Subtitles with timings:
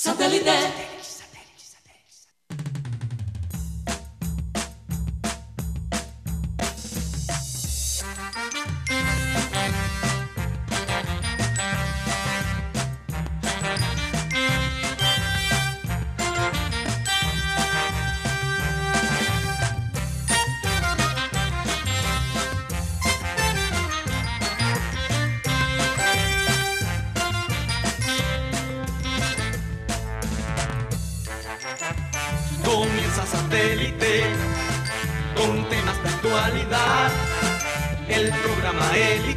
[0.00, 0.89] Satellite.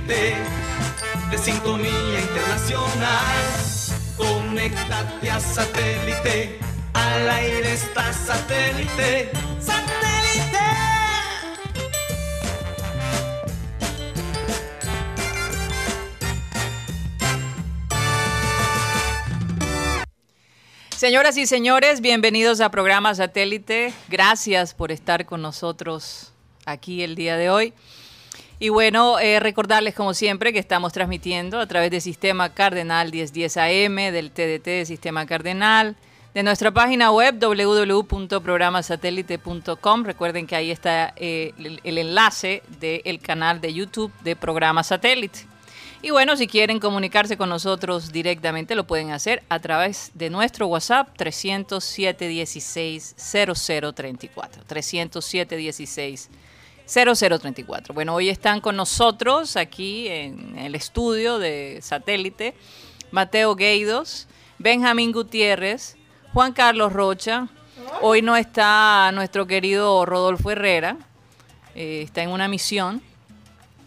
[0.08, 3.36] De sintonía internacional.
[4.18, 6.60] Conéctate a satélite.
[6.94, 9.32] Al aire está satélite.
[9.60, 10.04] ¡Satélite!
[20.96, 23.94] Señoras y señores, bienvenidos a programa Satélite.
[24.08, 26.32] Gracias por estar con nosotros
[26.66, 27.74] aquí el día de hoy.
[28.64, 33.58] Y bueno, eh, recordarles como siempre que estamos transmitiendo a través del Sistema Cardenal 1010
[33.58, 35.98] AM, del TDT de Sistema Cardenal,
[36.34, 40.06] de nuestra página web www.programasatélite.com.
[40.06, 41.52] Recuerden que ahí está eh,
[41.84, 45.40] el, enlace del canal de YouTube de Programa Satélite.
[46.02, 50.68] Y bueno, si quieren comunicarse con nosotros directamente, lo pueden hacer a través de nuestro
[50.68, 54.64] WhatsApp 307 16 0034.
[54.66, 56.53] 307 16 0034.
[57.94, 62.56] Bueno, hoy están con nosotros aquí en el estudio de satélite
[63.10, 64.28] Mateo Gueidos,
[64.60, 65.96] Benjamín Gutiérrez,
[66.34, 67.48] Juan Carlos Rocha.
[68.02, 70.98] Hoy no está nuestro querido Rodolfo Herrera,
[71.74, 73.02] eh, está en una misión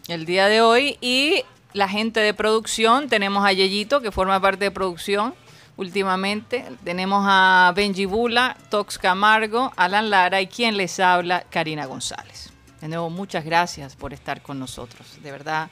[0.07, 4.65] el día de hoy y la gente de producción, tenemos a Yeyito que forma parte
[4.65, 5.35] de producción
[5.75, 12.56] últimamente, tenemos a Benji Bula, Tox Camargo, Alan Lara y quien les habla, Karina González.
[12.81, 15.17] De nuevo, muchas gracias por estar con nosotros.
[15.23, 15.69] De verdad,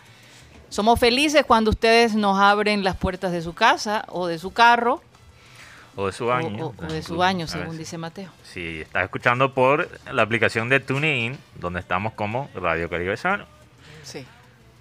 [0.69, 5.01] somos felices cuando ustedes nos abren las puertas de su casa o de su carro
[5.95, 6.67] O de su o, año.
[6.67, 8.31] o- o de su baño, según dice Mateo.
[8.43, 13.45] Si estás escuchando por la aplicación de TuneIn, donde estamos como Radio Caribe Sano.
[14.03, 14.25] Sí.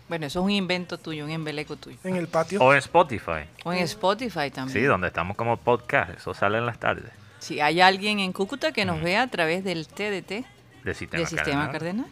[0.09, 1.97] Bueno, eso es un invento tuyo, un embeleco tuyo.
[2.05, 2.61] en el patio.
[2.63, 3.45] O en Spotify.
[3.65, 4.71] O en Spotify también.
[4.71, 6.11] Sí, donde estamos como podcast.
[6.19, 7.11] Eso sale en las tardes.
[7.39, 10.45] Si hay alguien en Cúcuta que nos vea a través del TDT
[10.85, 11.73] De Sistema, Cardenal.
[11.73, 12.07] Cardenal.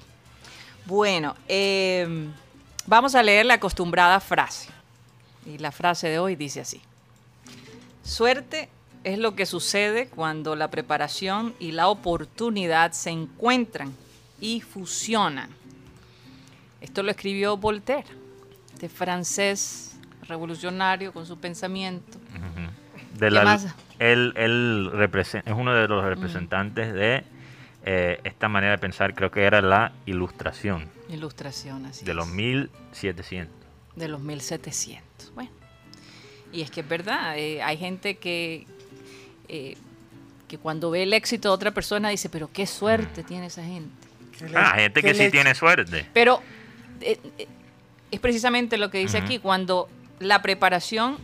[0.86, 2.28] Bueno, eh,
[2.86, 4.70] vamos a leer la acostumbrada frase.
[5.46, 6.80] Y la frase de hoy dice así.
[8.02, 8.68] Suerte
[9.04, 13.92] es lo que sucede cuando la preparación y la oportunidad se encuentran
[14.40, 15.50] y fusionan.
[16.80, 18.08] Esto lo escribió Voltaire,
[18.74, 19.96] este francés
[20.28, 22.18] revolucionario con su pensamiento.
[23.14, 23.66] De ¿Qué la- más?
[23.98, 25.90] él es uno de Mm.
[25.90, 27.24] los representantes de
[27.84, 29.14] eh, esta manera de pensar.
[29.14, 32.04] Creo que era la ilustración Ilustración así.
[32.04, 32.34] de los es.
[32.34, 33.54] 1700.
[33.96, 35.32] de los 1700.
[35.34, 35.50] Bueno,
[36.52, 38.66] y es que es verdad, eh, hay gente que,
[39.48, 39.76] eh,
[40.48, 44.08] que cuando ve el éxito de otra persona dice, pero qué suerte tiene esa gente.
[44.54, 46.06] Ah, gente que sí tiene suerte.
[46.12, 46.42] Pero
[48.10, 49.88] es precisamente lo que dice aquí, cuando
[50.20, 51.18] la preparación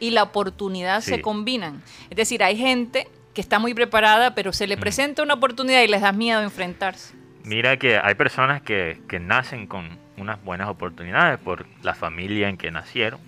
[0.00, 1.82] y la oportunidad se combinan.
[2.10, 5.88] Es decir, hay gente que está muy preparada, pero se le presenta una oportunidad y
[5.88, 7.14] les da miedo enfrentarse.
[7.44, 12.56] Mira que hay personas que, que nacen con unas buenas oportunidades por la familia en
[12.56, 13.20] que nacieron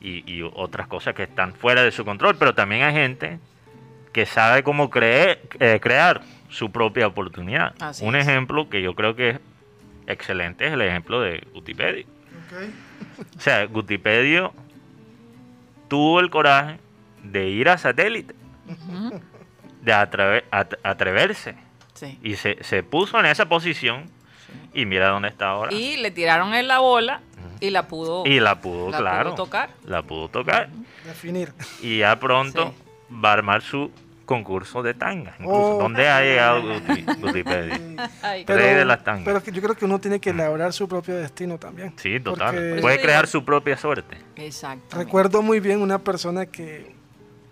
[0.00, 3.38] y, y otras cosas que están fuera de su control, pero también hay gente
[4.12, 7.74] que sabe cómo creer, eh, crear su propia oportunidad.
[7.80, 8.26] Así Un es.
[8.26, 9.40] ejemplo que yo creo que es
[10.06, 12.04] excelente es el ejemplo de Gutipedio.
[12.06, 12.70] Ok.
[13.36, 14.52] O sea, Gutipedio
[15.88, 16.78] tuvo el coraje
[17.22, 18.34] de ir a satélite,
[19.82, 21.54] de atreve- at- atreverse
[21.94, 22.18] Sí.
[22.22, 24.04] y se, se puso en esa posición
[24.72, 25.72] y mira dónde está ahora.
[25.72, 27.20] Y le tiraron en la bola
[27.60, 29.30] y la pudo, Y la pudo, la claro.
[29.34, 29.70] pudo tocar.
[29.84, 30.68] La pudo tocar.
[31.04, 31.52] Definir.
[31.80, 32.72] Y ya pronto
[33.08, 33.14] Sí.
[33.24, 33.90] va a armar su
[34.24, 35.34] concurso de tanga.
[35.38, 35.76] Incluso.
[35.76, 35.78] Oh.
[35.82, 36.62] ¿Dónde ha llegado
[38.46, 39.24] Rey de las tangas.
[39.24, 41.92] pero que yo creo que uno tiene que labrar su propio destino también.
[41.96, 42.54] Sí, total.
[42.54, 44.16] Porque Puede crear su propia suerte.
[44.36, 44.96] Exacto.
[44.96, 46.94] recuerdo muy bien una persona que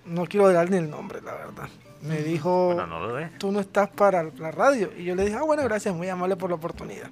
[0.07, 1.69] no quiero dar ni el nombre, la verdad.
[2.03, 3.39] Me dijo, Bueno, no lo ves.
[3.39, 4.91] tú no estás para la radio.
[4.97, 7.11] Y yo le dije, ah, bueno, gracias, muy amable por la oportunidad.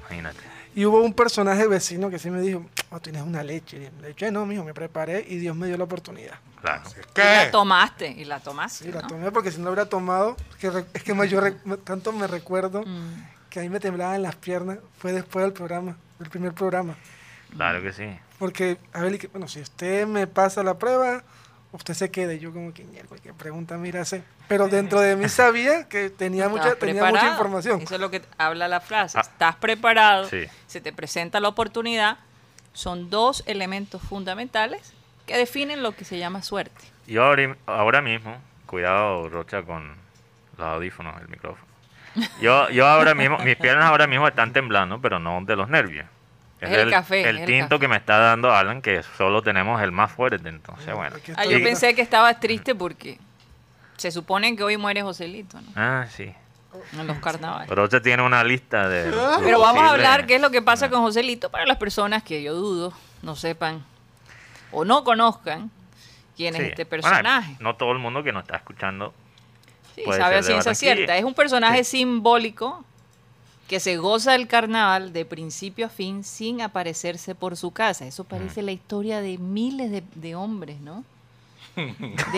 [0.00, 0.38] Imagínate.
[0.74, 3.90] Y hubo un personaje vecino que sí me dijo, oh, tienes una leche.
[4.00, 6.34] Le dije, no, mijo, me preparé y Dios me dio la oportunidad.
[6.60, 6.82] Claro.
[7.16, 8.84] Y la tomaste, y la tomaste.
[8.84, 11.40] Sí, la tomé porque si no la hubiera tomado, que re- es que me- yo
[11.40, 13.24] re- tanto me recuerdo Mm.
[13.50, 16.94] que a mí me temblaban las piernas, fue después del programa, del primer programa.
[17.50, 18.04] Claro que sí.
[18.38, 21.24] Porque, a ver, y bueno, si usted me pasa la prueba,
[21.72, 22.36] usted se quede.
[22.36, 24.22] Y yo como que, mierda, qué pregunta mira ese.
[24.48, 27.82] Pero dentro de mí sabía que tenía mucha, tenía mucha información.
[27.82, 29.18] Eso es lo que habla la frase.
[29.18, 29.22] Ah.
[29.22, 30.44] Estás preparado, Sí.
[30.66, 32.18] se te presenta la oportunidad.
[32.72, 34.92] Son dos elementos fundamentales
[35.26, 36.84] que definen lo que se llama suerte.
[37.06, 38.36] Yo ahora, ahora mismo,
[38.66, 39.94] cuidado Rocha con
[40.56, 41.66] los audífonos, el micrófono.
[42.40, 46.06] Yo, yo ahora mismo, mis piernas ahora mismo están temblando, pero no de los nervios.
[46.60, 47.80] Es el café, El es el tinto café.
[47.80, 51.16] que me está dando Alan, que solo tenemos el más fuerte, entonces bueno.
[51.36, 53.18] Ah, yo pensé que estabas triste porque
[53.96, 55.68] se supone que hoy muere Joselito, ¿no?
[55.76, 56.32] Ah, sí.
[56.98, 57.68] En los carnavales.
[57.70, 59.10] Rocha tiene una lista de...
[59.42, 62.42] Pero vamos a hablar qué es lo que pasa con Joselito para las personas que
[62.42, 63.84] yo dudo no sepan
[64.70, 65.70] o no conozcan
[66.36, 66.60] quién Sí.
[66.62, 67.56] es este Bueno, personaje.
[67.60, 69.12] no todo el mundo que nos está escuchando
[69.94, 71.16] Sí, puede sabe a ciencia cierta.
[71.16, 72.84] Es un personaje simbólico
[73.68, 78.06] que se goza del carnaval de principio a fin sin aparecerse por su casa.
[78.06, 81.04] Eso parece la historia de miles de, de hombres, ¿no?
[81.76, 81.84] De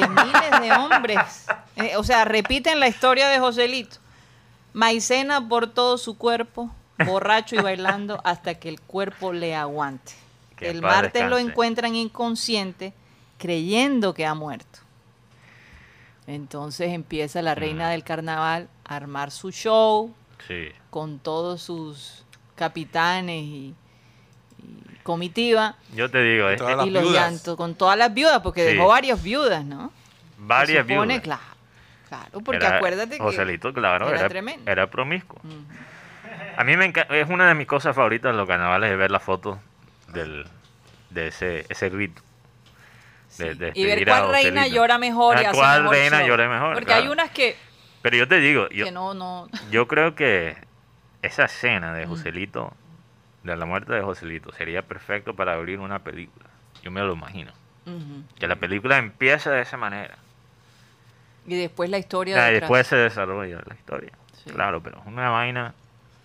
[0.09, 1.47] miles de hombres.
[1.77, 3.97] Eh, o sea, repiten la historia de Joselito.
[4.73, 6.71] Maicena por todo su cuerpo,
[7.07, 10.13] borracho y bailando hasta que el cuerpo le aguante.
[10.57, 12.93] Que el martes lo encuentran inconsciente
[13.39, 14.81] creyendo que ha muerto.
[16.27, 17.91] Entonces empieza la reina Mm.
[17.93, 20.13] del carnaval a armar su show
[20.47, 20.69] Sí.
[20.91, 22.25] con todos sus
[22.57, 23.75] capitanes y,
[24.59, 26.57] y comitiva Yo te digo, y
[26.91, 27.13] los viudas.
[27.13, 28.75] llantos con todas las viudas porque Sí.
[28.75, 29.93] dejó varias viudas, ¿no?
[30.39, 31.23] varias supone, viudas.
[31.23, 31.43] Claro,
[32.09, 34.71] claro, porque Era- acuérdate que Joselito, claro, era era, tremendo.
[34.71, 35.41] era promiscuo.
[36.57, 39.11] A mí me encanta, es una de mis cosas favoritas de los carnavales, es ver
[39.11, 39.59] las fotos
[40.09, 40.45] del,
[41.11, 42.21] de ese, ese rito.
[43.39, 46.29] De, de y ver cuál reina llora mejor y Ah, hace cuál mejor reina show.
[46.29, 46.73] llora mejor.
[46.75, 47.03] Porque claro.
[47.03, 47.57] hay unas que,
[48.03, 49.49] Pero yo te digo, yo, que no, no.
[49.71, 50.57] yo creo que
[51.23, 51.97] esa escena Mm.
[51.97, 52.73] de Joselito,
[53.43, 56.47] de la muerte de Joselito, sería perfecto para abrir una película.
[56.83, 57.53] Yo me lo imagino.
[58.39, 60.17] Que la película empieza de esa manera.
[61.47, 64.13] Y después la historia y después se desarrolla la historia.
[64.45, 64.51] Sí.
[64.51, 65.75] Claro, pero es una vaina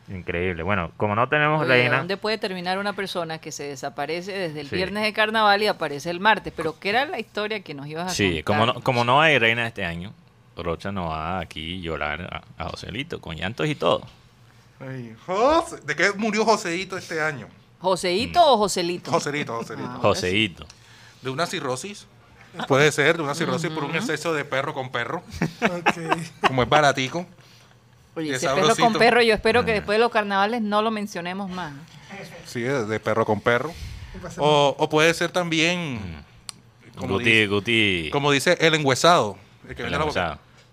[0.07, 0.61] increíble.
[0.61, 4.61] Bueno, como no tenemos Oye, reina, ¿Dónde puede terminar una persona que se desaparece desde
[4.61, 4.75] el Sí.
[4.75, 6.53] viernes de carnaval y aparece el martes?
[6.55, 8.43] Pero ¿qué era la historia que nos ibas a Sí, contar?
[8.43, 10.13] como no, como no hay reina este año,
[10.63, 14.01] Rocha no va aquí a llorar a, a Joselito, con llantos y todo.
[14.79, 17.47] Ay, José- ¿De qué murió Joseito este año?
[17.79, 18.43] ¿Joseito Mm.
[18.43, 19.11] o Joselito?
[19.11, 19.89] Joselito, Joselito.
[19.91, 19.99] Ah.
[20.01, 20.65] Joseito.
[21.21, 22.07] De una cirrosis.
[22.67, 25.21] Puede ser, de una cirrosis por un exceso de perro con perro.
[26.47, 27.25] Como es baratico.
[28.15, 30.89] Oye, ese es perro con perro, yo espero que después de los carnavales no lo
[30.89, 31.73] mencionemos más.
[32.45, 33.73] Sí, de perro con perro.
[34.37, 35.99] O, o puede ser también,
[36.97, 38.09] como, Guti, dice, Guti.
[38.13, 39.37] como dice el enguesado.
[39.67, 39.91] El que El.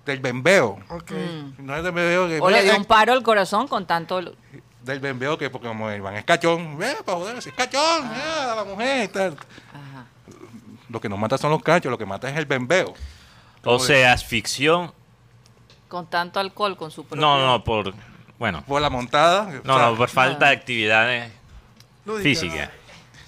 [0.05, 0.79] Del bembeo.
[0.89, 1.13] Ok.
[1.13, 1.65] Mm.
[1.67, 2.41] No es del bembeo que...
[2.41, 4.21] O le dio un paro al corazón con tanto...
[4.83, 6.77] Del bembeo que porque como Iván es cachón.
[6.77, 8.09] Ve, para joder, es cachón.
[8.09, 9.37] mira, la mujer y tal.
[9.73, 10.07] Ajá.
[10.89, 12.93] Lo que nos mata son los cachos, lo que mata es el bembeo.
[13.65, 14.93] O sea, es ficción.
[15.87, 17.21] Con tanto alcohol, con su propio...
[17.21, 17.95] No, no, por.
[18.39, 19.43] Bueno, Por la montada.
[19.43, 21.33] o no, sea, no, por falta de actividades
[22.23, 22.71] físicas.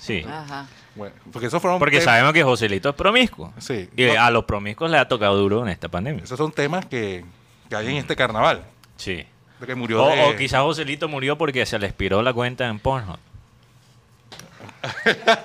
[0.00, 0.24] Sí.
[0.28, 0.66] Ajá.
[0.94, 3.52] Bueno, porque fueron sabemos que Joselito es promiscuo.
[3.58, 3.88] Sí.
[3.96, 4.20] Y No.
[4.22, 6.22] a los promiscuos le ha tocado duro en esta pandemia.
[6.24, 7.24] Esos son temas que,
[7.68, 8.62] que hay en este carnaval.
[8.96, 9.24] Sí.
[9.60, 12.66] De que murió O, de- o quizás Joselito murió porque se le expiró la cuenta
[12.68, 13.18] en Pornhub.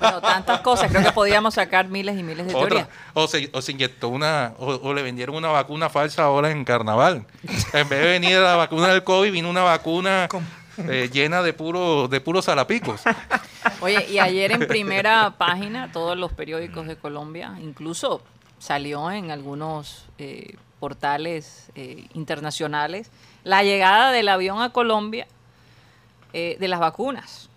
[0.00, 0.90] Bueno, tantas cosas.
[0.90, 2.68] Creo que podíamos sacar miles y miles de Otra.
[2.68, 2.88] teorías.
[3.14, 6.64] O se, o se inyectó una, o, o le vendieron una vacuna falsa ahora en
[6.64, 7.24] carnaval.
[7.72, 10.28] en vez de venir la vacuna del COVID, vino una vacuna
[10.88, 13.02] eh, llena de puro, de puros salapicos.
[13.80, 18.22] Oye, y ayer en primera página, todos los periódicos de Colombia, incluso
[18.58, 23.10] salió en algunos eh, portales eh, internacionales,
[23.44, 25.26] la llegada del avión a Colombia
[26.32, 27.48] eh, de las vacunas.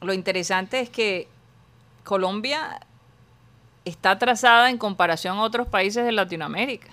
[0.00, 1.28] Lo interesante es que
[2.04, 2.80] Colombia
[3.84, 6.88] está atrasada en comparación a otros países de Latinoamérica.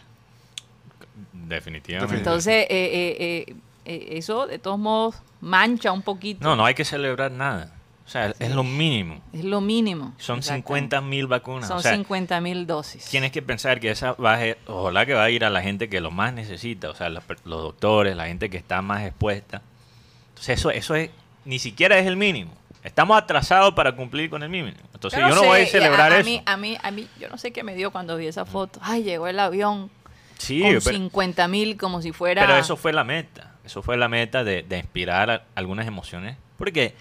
[1.32, 2.18] Definitivamente.
[2.18, 3.56] Entonces, eh, eh, eh,
[3.88, 6.44] eh, eso de todos modos mancha un poquito.
[6.44, 7.74] No, no hay que celebrar nada.
[8.06, 9.22] O sea, es lo mínimo.
[9.34, 10.14] Es lo mínimo.
[10.18, 10.96] Son Exactamente.
[10.96, 11.68] 50 mil vacunas.
[11.68, 13.06] Son o sea, 50 mil dosis.
[13.06, 15.90] tienes que pensar que esa va a, ojalá que va a ir a la gente
[15.90, 19.62] que lo más necesita, o sea, los, los doctores, la gente que está más expuesta.
[20.30, 21.10] Entonces eso, eso es,
[21.44, 22.52] ni siquiera es el mínimo.
[22.82, 24.78] Estamos atrasados para cumplir con el mínimo.
[24.94, 26.30] Entonces yo no voy a celebrar a, a eso.
[26.30, 28.80] Mí, a mí, a mí, yo no sé qué me dio cuando vi esa foto.
[28.82, 29.92] Ay, llegó el avión
[30.38, 32.46] sí, con pero, 50 mil como si fuera...
[32.46, 33.54] pero eso fue la meta.
[33.66, 36.38] Eso fue la meta de, de inspirar a- algunas emociones.
[36.58, 36.94] Porque,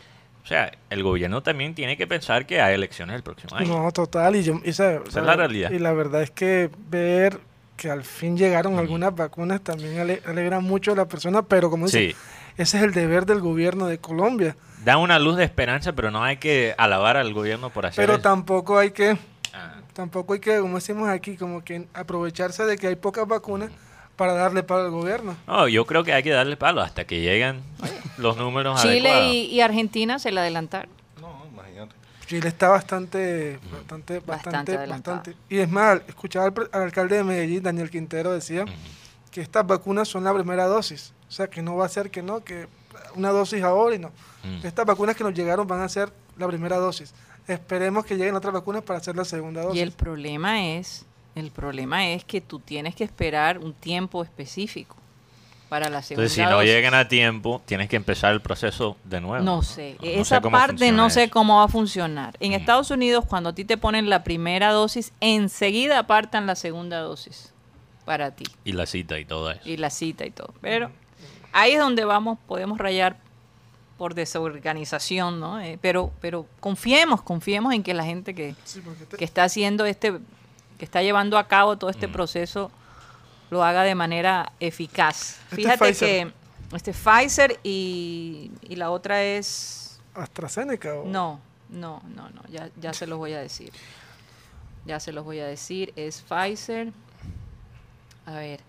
[0.43, 3.83] o sea, el gobierno también tiene que pensar que hay elecciones el próximo año.
[3.85, 4.37] No, total.
[4.37, 5.71] Y, yo, y esa- Esa es la realidad.
[5.71, 7.39] Y la verdad es que ver
[7.77, 11.87] que al fin llegaron algunas vacunas también ale- alegra mucho a la persona, pero como
[11.87, 12.17] dice, Sí.
[12.57, 14.57] ese es el deber del gobierno de Colombia.
[14.83, 18.15] Da una luz de esperanza, pero no hay que alabar al gobierno por hacer Pero
[18.15, 18.23] eso.
[18.23, 19.19] tampoco hay que
[19.53, 19.75] Ah.
[19.97, 23.71] Tampoco hay que, como decimos aquí, como que aprovecharse de que hay pocas vacunas
[24.15, 25.35] para darle palo al gobierno.
[25.47, 27.63] No, yo creo que hay que darle palo hasta que lleguen
[28.19, 29.33] los números Chile adecuados.
[29.35, 30.91] y, y Argentina se la adelantaron.
[31.21, 31.95] No, imagínate.
[32.27, 35.17] Chile está bastante, bastante, Bastante bastante, adelantado.
[35.19, 35.39] bastante.
[35.49, 38.65] Y es más, escuchaba al, al alcalde de Medellín, Daniel Quintero, decía
[39.31, 41.13] que estas vacunas son la primera dosis.
[41.29, 42.67] O sea, que no va a ser que no, que
[43.15, 44.11] una dosis ahora y no.
[44.63, 47.13] Estas vacunas que nos llegaron van a ser la primera dosis.
[47.49, 49.79] Esperemos que lleguen otras vacunas para hacer la segunda dosis.
[49.79, 54.97] Y el problema es, el problema es que tú tienes que esperar un tiempo específico
[55.69, 56.71] para la segunda Entonces, si no dosis.
[56.71, 59.45] llegan a tiempo, tienes que empezar el proceso de nuevo.
[59.45, 62.37] No sé, No esa sé parte no sé cómo va a funcionar.
[62.41, 62.55] En Mm.
[62.55, 67.53] Estados Unidos, cuando a ti te ponen la primera dosis, enseguida apartan la segunda dosis
[68.05, 69.61] para ti Y la cita y todo eso.
[69.65, 70.53] y la cita y todo.
[70.61, 70.91] Pero
[71.53, 73.17] ahí es donde vamos, podemos rayar
[73.99, 75.61] por desorganización, ¿no?
[75.61, 79.45] Eh, pero, pero confiemos, confiemos en que la gente que, Sí, porque te- que está
[79.45, 80.19] haciendo este,
[80.79, 81.95] que está llevando a cabo todo Mm.
[81.95, 82.71] este proceso,
[83.51, 85.39] lo haga de manera eficaz.
[85.45, 86.33] Este Fíjate que
[86.75, 92.93] este Pfizer y, y la otra es AstraZeneca o no, no, no, no, ya, ya
[92.93, 93.73] se los voy a decir.
[94.85, 96.93] Ya se los voy a decir, es Pfizer.
[98.27, 98.61] A ver.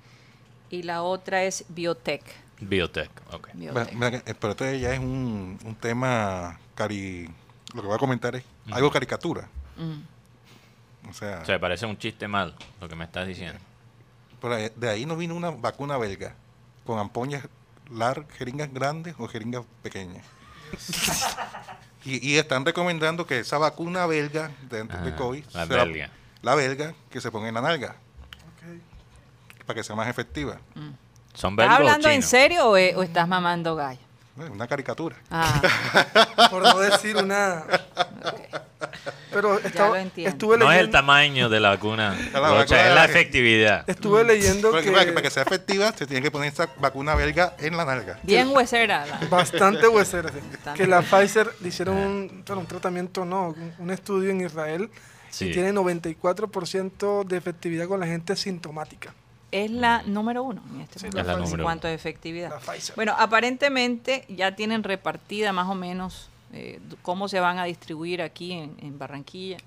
[0.69, 2.24] Y la otra es Biotech.
[2.60, 3.50] Biotech, ok.
[3.54, 3.94] Biotech.
[3.94, 7.30] Mira, mira que- pero esto ya es un, un tema cari...
[7.74, 9.50] Lo que voy a comentar es algo caricatura.
[9.76, 11.10] Mm.
[11.10, 13.60] O sea, O sea, parece un chiste mal lo que me estás diciendo.
[14.44, 16.34] ahí- de ahí no vino una vacuna belga
[16.86, 17.48] con ampollas
[17.92, 20.26] largas, jeringas grandes o jeringas pequeñas.
[22.06, 26.10] y, y están recomendando que esa vacuna belga de, de Ah, COVID, la sea belga.
[26.42, 27.96] la belga, que se ponga en la nalga
[29.66, 30.58] para que sea más efectiva.
[31.38, 34.00] ¿Son ¿Estás belgos hablando en serio o, o estás mamando gallo?
[34.39, 35.15] Eh, Una caricatura.
[35.29, 35.62] Ah,
[36.51, 37.63] por no decir una
[39.32, 39.98] pero estaba-
[40.58, 43.84] No es el tamaño de la vacuna, la vacuna de es la- efectividad.
[43.88, 47.13] estuve leyendo que, para que- para que sea efectiva, se tiene que poner esa vacuna
[47.13, 48.20] belga en la nalga.
[48.24, 49.06] bien huesera.
[49.06, 50.32] la- bastante huesera.
[50.32, 50.82] Bastante.
[50.82, 54.89] que la Pfizer le hicieron un, bueno, un tratamiento, no, un, un estudio en Israel
[55.29, 55.50] Sí.
[55.50, 59.13] y tiene 94% de efectividad con la gente sintomática.
[59.51, 62.51] Es la número uno en este Sí, momento en cuanto a efectividad.
[62.96, 68.51] Bueno, aparentemente ya tienen repartida más o menos eh, cómo se van a distribuir aquí
[68.54, 69.58] en, en Barranquilla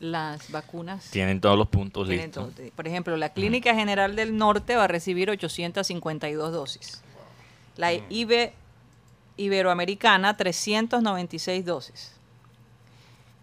[0.00, 1.10] las vacunas.
[1.10, 2.52] Tienen todos los puntos listos.
[2.54, 2.66] todo.
[2.74, 7.00] Por ejemplo, la Clínica General del Norte va a recibir 852 dosis.
[7.76, 8.52] La Ibe-
[9.36, 12.12] Iberoamericana, 396 dosis.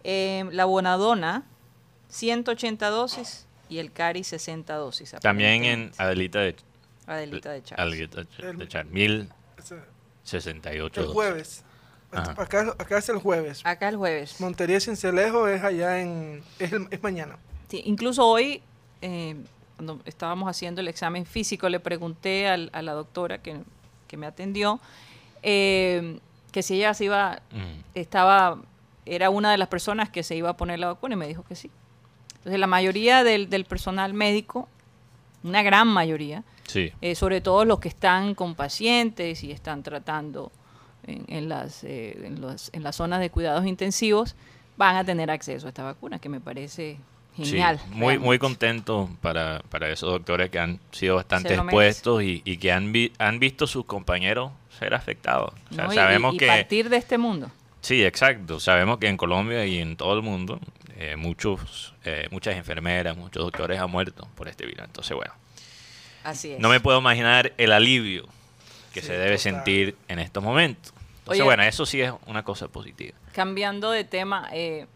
[0.04, 1.44] Eh, la Bonadona,
[2.08, 3.46] 180 dosis.
[3.72, 5.12] Y el Cari, 60 dosis.
[5.22, 5.92] También en.
[5.96, 6.54] Adelita de,
[7.06, 7.80] Adelita de Chávez.
[7.82, 11.64] Adelita de Char, 1068 Ese- el jueves.
[12.12, 12.34] Ajá.
[12.36, 13.62] Acá, acá es el jueves.
[13.64, 14.38] Acá el jueves.
[14.40, 16.42] Montería Cincelejo es allá en...
[16.58, 17.38] Es, el- es mañana.
[17.68, 18.60] Sí, incluso hoy,
[19.00, 19.34] eh,
[19.76, 23.62] cuando estábamos haciendo el examen físico, le pregunté al- a la doctora que,
[24.08, 24.78] que me atendió
[25.42, 26.18] eh,
[26.52, 27.80] que si ella se iba, Mm.
[27.94, 28.60] estaba,
[29.06, 31.42] era una de las personas que se iba a poner la vacuna y me dijo
[31.44, 31.70] que sí.
[32.42, 34.68] Entonces la mayoría del, del personal médico,
[35.44, 36.92] una gran mayoría, Sí.
[37.00, 40.50] eh, sobre todo los que están con pacientes y están tratando
[41.06, 44.34] en, en las, eh, en, los- en las zonas de cuidados intensivos,
[44.76, 46.96] van a tener acceso a esta vacuna, que me parece
[47.36, 47.78] Sí, genial.
[47.88, 48.18] muy, realmente.
[48.26, 52.92] muy contento para, para esos doctores que han sido bastante expuestos y, y que han,
[52.92, 55.52] vi- han visto sus compañeros ser afectados.
[55.70, 56.46] O sea, sabemos y, y que...
[56.48, 57.50] partir de este mundo.
[57.80, 58.60] Sí, exacto.
[58.60, 60.60] Sabemos que en Colombia y en todo el mundo
[60.96, 64.84] eh, muchos, eh, muchas enfermeras, muchos doctores han muerto por este virus.
[64.84, 65.32] Entonces, bueno,
[66.24, 66.58] Así es.
[66.60, 68.26] no me puedo imaginar el alivio
[68.92, 69.38] que Sí, se debe total.
[69.38, 70.92] sentir en estos momentos.
[71.20, 71.42] Entonces, Oye.
[71.44, 73.16] bueno, eso sí es una cosa positiva.
[73.32, 74.86] Cambiando de tema, eh,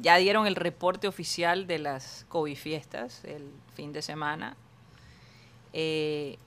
[0.00, 4.56] ya dieron el reporte oficial de las COVID fiestas el fin de semana.
[5.72, 6.38] Eh,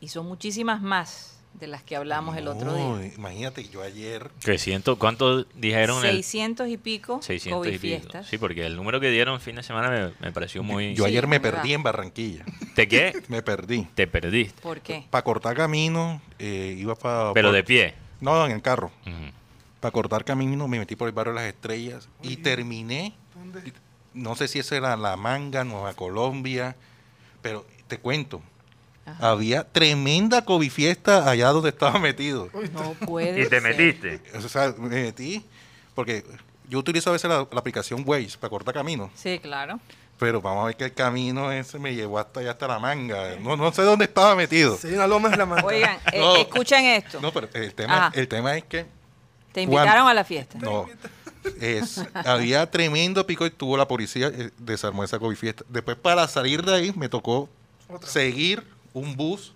[0.00, 3.12] y son muchísimas más de las que hablamos el otro No, día.
[3.16, 6.04] Imagínate, yo ayer Que siento, ¿cuánto dijeron?
[6.04, 7.80] el 600 y pico 600 COVID y pico.
[8.00, 8.26] fiestas.
[8.28, 10.94] Sí, porque el número que dieron el fin de semana me, me pareció muy...
[10.94, 12.44] yo Sí, ayer me perdí en Barranquilla.
[12.76, 13.22] ¿De qué?
[13.28, 13.86] Me perdí.
[13.94, 14.60] Te perdiste.
[14.62, 15.04] ¿Por qué?
[15.10, 17.32] Para cortar camino, eh, iba para...
[17.34, 17.94] Pero de pie.
[18.20, 18.90] No, en el carro.
[19.06, 19.32] Ujú.
[19.80, 23.72] Para cortar camino me metí por el barrio de las estrellas y terminé, ¿Dónde?
[24.14, 26.76] no sé si esa era La Manga, Nueva Colombia,
[27.42, 28.42] pero te cuento,
[29.12, 29.30] Ajá.
[29.30, 32.48] había tremenda COVID fiesta allá donde estaba metido.
[32.72, 33.62] No puede Y te ser.
[33.62, 34.20] metiste.
[34.36, 35.44] O sea, me metí
[35.94, 36.24] porque
[36.68, 39.80] yo utilizo a veces la, la aplicación Waze para cortar camino, Sí, claro.
[40.18, 43.36] pero vamos a ver que el camino ese me llevó hasta allá, hasta La Manga.
[43.40, 44.76] No, no sé dónde estaba metido.
[44.76, 45.66] Sí, una loma es la manta.
[45.66, 46.36] Oigan, eh, No.
[46.36, 47.20] escuchen esto.
[47.20, 48.12] No, pero el tema, Ajá.
[48.20, 48.86] el tema es que
[49.52, 50.58] Te invitaron a la fiesta.
[50.58, 50.86] no,
[51.60, 55.64] es, había tremendo pico y tuvo la policía, eh, desarmó esa COVID fiesta.
[55.68, 57.48] Después para salir de ahí me tocó
[57.88, 58.08] Otra.
[58.08, 58.62] seguir
[58.94, 59.52] un bus,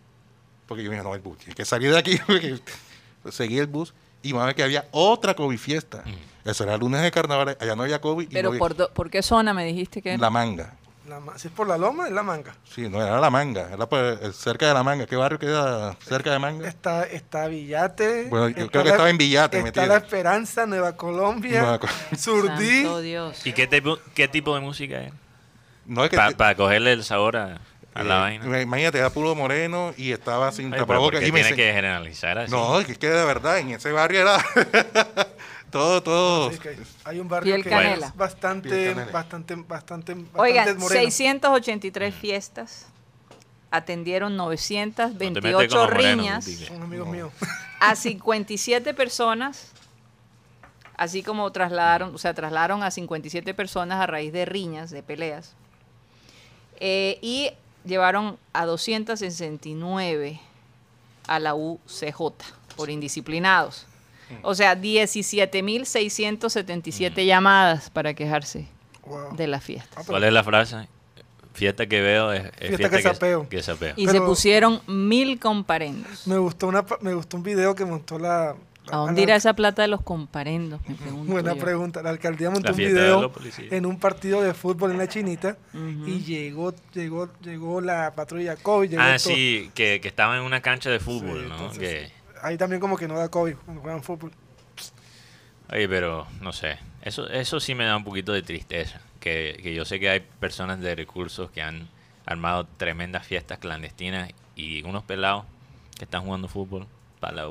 [0.67, 2.19] porque yo dije, no, el bus, hay que salir de aquí,
[3.31, 6.03] seguí el bus y me ver que había otra COVID fiesta.
[6.45, 8.25] Eso era lunes de carnaval, allá no había COVID.
[8.25, 10.19] y no Pero había- por, do- ¿por qué zona me dijiste que era?
[10.19, 10.75] La manga.
[11.09, 12.55] La ma- si es por la loma, es la manga.
[12.67, 15.07] Sí, no era la manga, era por- cerca de la manga.
[15.07, 16.67] ¿Qué barrio queda cerca de manga?
[16.67, 18.29] Está, está Villate.
[18.31, 19.87] Bueno, yo está creo que la- estaba en Villate Está metido.
[19.87, 22.83] La Esperanza, Nueva Colombia, Nueva Col- Surdí.
[22.83, 23.47] Santo Dios.
[23.47, 25.13] ¿Y qué tipo, qué tipo de música es?
[25.87, 27.61] No es que Para cogerle el sabor a,
[27.95, 28.63] a la eh, vaina.
[28.63, 31.23] Imagínate, era puro moreno y estaba sin Oye, pero ¿por tapabocas.
[31.23, 32.51] Y me tiene que generalizar así?
[32.51, 34.45] No, es que de verdad, en ese barrio era
[35.71, 36.51] todo, todo.
[36.51, 38.09] Sí, que hay un barrio Piel que canela.
[38.09, 39.55] es bastante, bastante, bastante,
[40.15, 41.01] bastante Oigan, moreno.
[41.01, 42.87] 683 fiestas,
[43.71, 47.33] atendieron No te metes con 928 los morenos, riñas Son amigos míos.
[47.81, 49.71] a 57 personas,
[50.97, 55.55] así como trasladaron, o sea, trasladaron a 57 personas a raíz de riñas, de peleas,
[56.81, 57.51] eh, y
[57.85, 60.41] llevaron a 269
[61.27, 62.17] a la UCJ
[62.77, 63.87] por indisciplinados.
[64.43, 68.67] O sea, 17.677 llamadas para quejarse
[69.07, 69.37] Wow.
[69.37, 69.89] de la fiesta.
[69.97, 70.89] Ah, ¿Cuál es la frase?
[71.53, 73.47] Fiesta que veo es, es Fiesta que sapeo.
[73.49, 73.93] que sapeo.
[73.97, 76.27] Y Pero- se pusieron mil comparendos.
[76.27, 78.57] Me gustó una, pa- me gustó un video que montó la.
[78.91, 80.81] ¿A dónde irá esa plata de los comparendos?
[80.87, 81.61] Me pregunto Buena yo.
[81.61, 82.03] pregunta.
[82.03, 83.33] La alcaldía montó La un video
[83.71, 85.57] en un partido de fútbol en la chinita
[86.07, 88.91] y llegó, llegó, llegó la patrulla COVID.
[88.91, 89.35] llegó Ah, todo.
[89.35, 91.55] sí, que, que estaba en una cancha de fútbol, Sí, ¿no?
[91.55, 92.13] entonces, Que,
[92.43, 94.31] Ahí también como que no da COVID cuando juegan fútbol.
[95.73, 96.79] oye, pero no sé.
[97.03, 99.01] Eso, eso sí me da un poquito de tristeza.
[99.21, 101.89] Que, que yo sé que hay personas de recursos que han
[102.27, 105.45] armado tremendas fiestas clandestinas y unos pelados
[105.97, 106.87] que están jugando fútbol
[107.21, 107.49] para la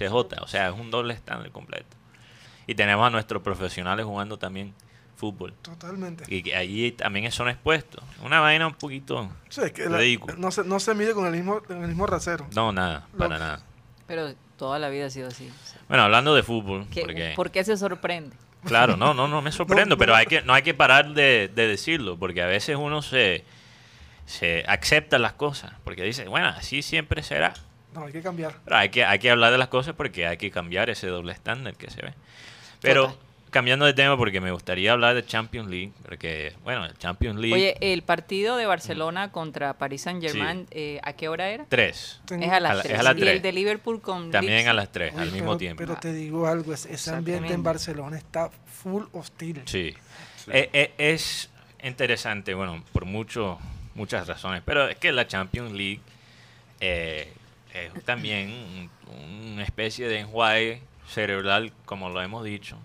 [0.00, 0.42] UCJ.
[0.42, 1.96] O sea, es un doble estándar completo.
[2.66, 4.74] Y tenemos a nuestros profesionales jugando también
[5.16, 5.54] fútbol.
[5.62, 6.24] Totalmente.
[6.28, 8.02] Y que allí también son expuestos.
[8.22, 9.30] Una vaina un poquito...
[9.48, 10.34] Sí, es que la- ridículo.
[10.36, 12.46] no, se, no se mide con el mismo, con el mismo rasero.
[12.54, 13.62] No, nada, Lo- para nada.
[14.06, 15.48] Pero toda la vida ha sido así.
[15.48, 17.32] o sea, Bueno, hablando de fútbol, ¿qué- porque...
[17.36, 18.36] ¿Por qué se sorprende?
[18.64, 20.18] Claro, no, no, no me sorprendo, No, pero no.
[20.18, 23.44] hay que, no hay que parar de, de decirlo, porque a veces uno se,
[24.26, 27.54] se acepta las cosas, porque dice, bueno, así siempre será.
[27.96, 28.54] No, hay que cambiar.
[28.64, 31.32] Pero hay que, hay que hablar de las cosas porque hay que cambiar ese doble
[31.32, 32.12] estándar que se ve.
[32.82, 33.18] Pero Total.
[33.50, 37.54] cambiando de tema, porque me gustaría hablar de Champions League, porque, bueno, el Champions League
[37.54, 41.64] Oye, el partido de Barcelona contra Paris Saint Germain, eh, ¿a qué hora era?
[41.68, 42.94] 3, Tengo- Es a las a la- 3.
[42.94, 43.36] es a las Y tres.
[43.36, 45.78] el de Liverpool con también Leeds, a las 3, Oye, al mismo pero, tiempo.
[45.78, 47.62] Pero te digo algo, ese, ambiente en.
[47.62, 49.62] Barcelona está full hostil.
[49.64, 49.94] Sí.
[50.52, 51.48] Eh, eh, es
[51.82, 53.58] interesante, bueno, por mucho,
[53.94, 56.00] muchas razones, pero es que la Champions League
[56.80, 57.32] eh,
[57.84, 62.76] es también un- una especie de enjuague cerebral, como lo hemos dicho.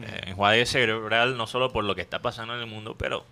[0.00, 3.24] Eh, enjuague cerebral no solo por lo que está pasando en el mundo, pero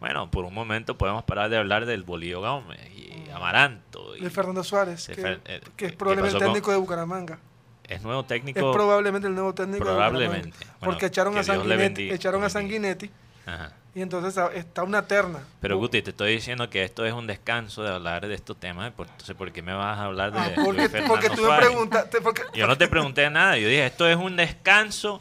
[0.00, 4.16] bueno, por un momento podemos parar de hablar del Bolío Gómez y Amaranto.
[4.16, 6.70] Y De Fernando Suárez, de que, Fer- eh, que es ¿qué probablemente el con- técnico
[6.70, 7.38] de Bucaramanga.
[7.84, 8.72] es nuevo Es técnico.
[8.72, 10.36] probablemente el nuevo técnico Probablemente.
[10.36, 10.76] de Bucaramanga.
[10.80, 12.48] Bueno, Porque echaron a, Sanguinetti, echaron a.
[12.50, 13.10] Sanguinetti
[13.48, 13.72] Ajá.
[13.94, 15.40] y entonces está una terna.
[15.60, 18.92] Pero Guti, te estoy diciendo que esto es un descanso de hablar de estos temas,
[18.96, 21.56] pues, entonces ¿por qué me vas a hablar de, Ah, porque, Fernando porque tú me
[21.56, 22.20] preguntaste.
[22.20, 25.20] Porque, Yo no te pregunté nada, yo dije, esto es un descanso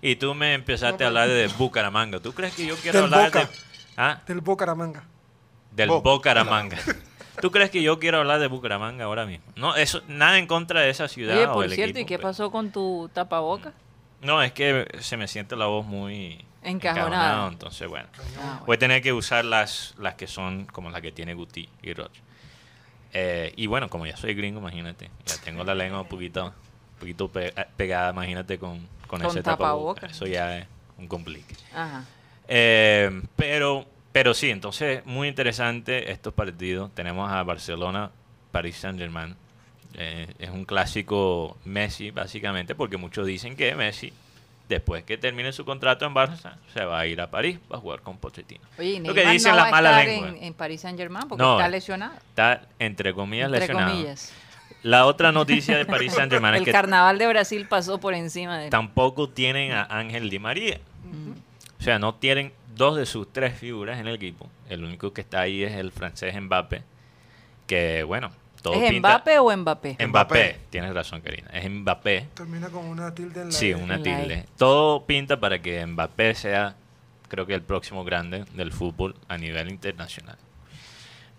[0.00, 2.18] y tú me empezaste a hablar de Bucaramanga.
[2.20, 3.40] ¿Tú crees que yo quiero Del hablar Boca.
[3.44, 3.48] de...
[3.96, 4.22] ¿Ah?
[4.26, 5.04] del Bucaramanga.
[5.72, 5.88] Del.
[5.90, 6.78] Bucaramanga.
[7.42, 9.44] ¿Tú crees que yo quiero hablar de Bucaramanga ahora mismo?
[9.56, 12.16] No, eso, nada en contra de esa ciudad Oye, o por cierto, equipo, ¿y qué
[12.16, 13.72] pero- pasó con tu tapaboca?
[14.22, 17.48] No, es que se me siente la voz muy Encajonada.
[17.48, 18.08] entonces bueno.
[18.40, 21.68] Ah, Voy a tener que usar las, las que son como las que tiene Guti
[21.82, 22.20] y Roche.
[23.12, 26.98] Eh, y bueno, como ya soy gringo, imagínate, ya tengo la lengua un poquito, un
[26.98, 30.00] poquito pe- eh, pegada, imagínate con, con, Con ese tapabocas.
[30.02, 30.10] tapabocas.
[30.12, 30.66] Eso ya es
[30.98, 31.54] un complique.
[31.74, 32.04] Ajá.
[32.48, 36.90] Eh, pero, pero sí, entonces muy interesante estos partidos.
[36.94, 38.10] Tenemos a Barcelona,
[38.50, 39.36] Paris Saint Germain.
[39.94, 44.12] Eh, es un clásico Messi, básicamente, porque muchos dicen que Messi,
[44.68, 48.00] después que termine su contrato en Barça, se va a ir a París para jugar
[48.02, 48.64] con Pochettino.
[48.78, 50.28] Oye, y Lo que dicen no la va a mala estar lengua.
[50.38, 52.14] en, en Paris Saint Germain porque No, está lesionado.
[52.16, 53.90] Está, entre comillas, Entre lesionado.
[53.92, 54.32] comillas.
[54.82, 58.14] La otra noticia de Paris Saint Germain es El que carnaval de Brasil pasó por
[58.14, 60.80] encima de tampoco tienen a Ángel Di María.
[61.78, 64.48] O sea, no tienen dos de sus tres figuras en el equipo.
[64.68, 66.82] El único que está ahí es el francés Mbappé.
[67.66, 68.30] Que bueno,
[68.66, 69.08] todo ¿Es pinta.
[69.08, 69.92] Mbappé o Mbappé?
[69.94, 70.56] Mbappé, Mbappé.
[70.70, 71.48] tienes razón, Karina.
[71.52, 72.28] Es Mbappé.
[72.34, 73.74] Termina con una tilde en la Sí, E.
[73.74, 74.34] una La tilde.
[74.34, 74.44] E.
[74.56, 76.74] Todo pinta para que Mbappé sea,
[77.28, 80.36] creo que el próximo grande del fútbol a nivel internacional.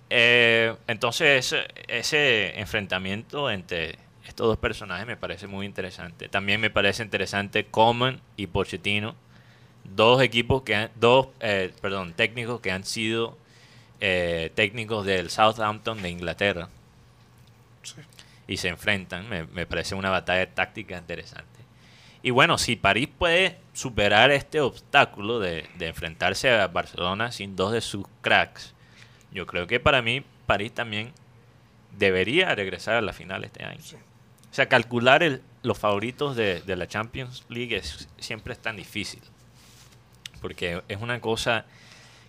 [0.10, 6.30] Eh, entonces, ese, ese enfrentamiento entre estos dos personajes me parece muy interesante.
[6.30, 9.16] También me parece interesante Coman y Pochettino,
[9.84, 13.38] dos equipos que han, dos, eh, perdón, técnicos que han sido
[14.00, 16.70] eh, técnicos del Southampton de Inglaterra.
[18.48, 19.28] Y se enfrentan.
[19.30, 21.48] Me, me parece una batalla táctica interesante.
[22.24, 27.72] Y bueno, si París puede superar este obstáculo de, de enfrentarse a Barcelona sin dos
[27.72, 28.74] de sus cracks,
[29.32, 31.14] yo creo que para mí París también
[31.98, 33.80] debería regresar a la final este año.
[34.50, 38.76] O sea, calcular el- los favoritos de, de la Champions League es- siempre es tan
[38.78, 39.22] difícil.
[40.42, 41.66] Porque es una cosa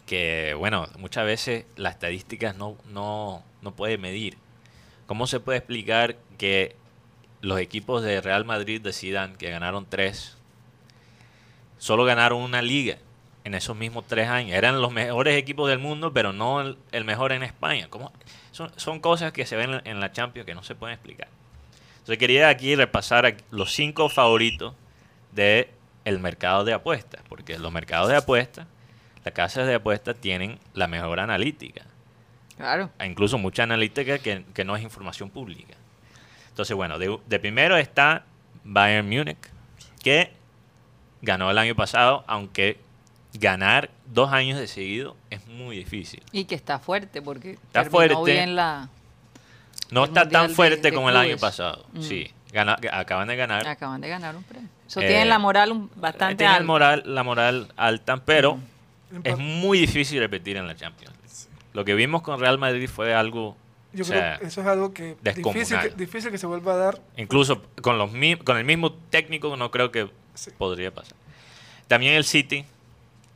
[0.06, 4.36] que, bueno, muchas veces las estadísticas no, no, no puede medir.
[5.08, 6.76] ¿Cómo se puede explicar que
[7.40, 10.36] los equipos de Real Madrid de Zidane, que ganaron tres,
[11.78, 12.98] solo ganaron una liga
[13.42, 14.54] en esos mismos tres años?
[14.54, 17.88] Eran los mejores equipos del mundo, pero no el, mejor en España.
[18.52, 21.28] Son, cosas que se ven en- la Champions que no se pueden explicar.
[22.00, 24.74] Entonces quería aquí repasar los cinco favoritos
[25.32, 25.70] de
[26.04, 28.66] el mercado de apuestas, porque los mercados de apuestas,
[29.24, 31.86] las casas de apuestas tienen la mejor analítica,
[32.58, 32.90] Claro.
[32.98, 35.74] e incluso mucha analítica que, que no es información pública.
[36.50, 38.24] Entonces, bueno, de, de primero está
[38.64, 39.38] Bayern Múnich,
[40.02, 40.32] que
[41.22, 42.78] ganó el año pasado, aunque
[43.34, 46.22] ganar dos años de seguido es muy difícil.
[46.32, 48.16] Y que está fuerte porque Está fuerte.
[48.24, 48.88] bien la...
[49.90, 51.86] No está tan fuerte de como el año pasado.
[51.92, 52.02] Mm.
[52.02, 53.66] Sí, gana- acaban de ganar.
[53.66, 54.68] Acaban de ganar un premio.
[54.86, 56.66] Eso Eh, tienen la moral bastante Tienen alta.
[56.66, 58.58] moral, la moral alta, pero
[59.12, 61.14] Empa- es muy difícil repetir en la Champions.
[61.72, 63.56] Lo que vimos con Real Madrid fue algo,
[63.92, 66.76] Yo o creo que eso es algo que difícil, que difícil que se vuelva a
[66.76, 67.00] dar.
[67.16, 68.10] incluso con los
[68.44, 70.50] con el mismo técnico no creo que Sí.
[70.56, 71.16] podría pasar.
[71.88, 72.64] También el City,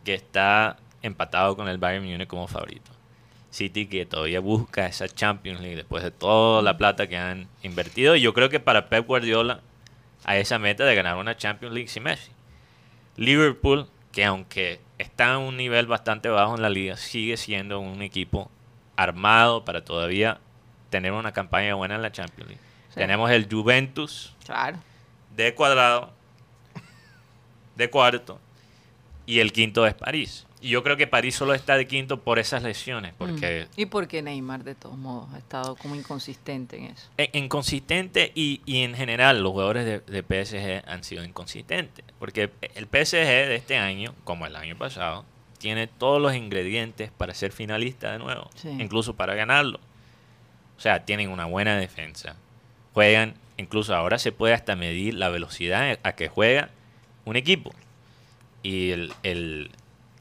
[0.05, 2.91] que está empatado con el Bayern Múnich como favorito.
[3.51, 8.15] City que todavía busca esa Champions League después de toda la plata que han invertido.
[8.17, 9.61] Y yo creo que para Pep Guardiola
[10.25, 12.31] a esa meta de ganar una Champions League sin Messi.
[13.17, 18.01] Liverpool, que aunque está a un nivel bastante bajo en la liga, sigue siendo un
[18.03, 18.51] equipo
[18.97, 20.39] armado para todavía
[20.91, 22.63] tener una campaña buena en la Champions League.
[22.91, 22.95] Sí.
[22.97, 24.79] Tenemos el Juventus Claro.
[25.37, 26.13] de cuadrado,
[27.77, 28.39] de cuarto,
[29.27, 30.47] y el quinto es París.
[30.61, 33.81] Y yo creo que París solo está de quinto por esas lesiones, porque Mm.
[33.81, 37.09] Y porque Neymar, de todos modos, ha estado como inconsistente en eso.
[37.17, 42.05] e- inconsistente y, y en general los jugadores de, de PSG han sido inconsistentes.
[42.23, 45.25] Porque el PSG de este año, como el año pasado,
[45.59, 48.69] tiene todos los ingredientes para ser finalista de nuevo, Sí.
[48.79, 49.81] incluso para ganarlo.
[50.79, 52.37] O sea, tienen una buena defensa.
[52.95, 56.71] Juegan, incluso ahora se puede hasta medir la velocidad a que juega
[57.25, 57.73] un equipo.
[58.63, 59.73] Y el, el-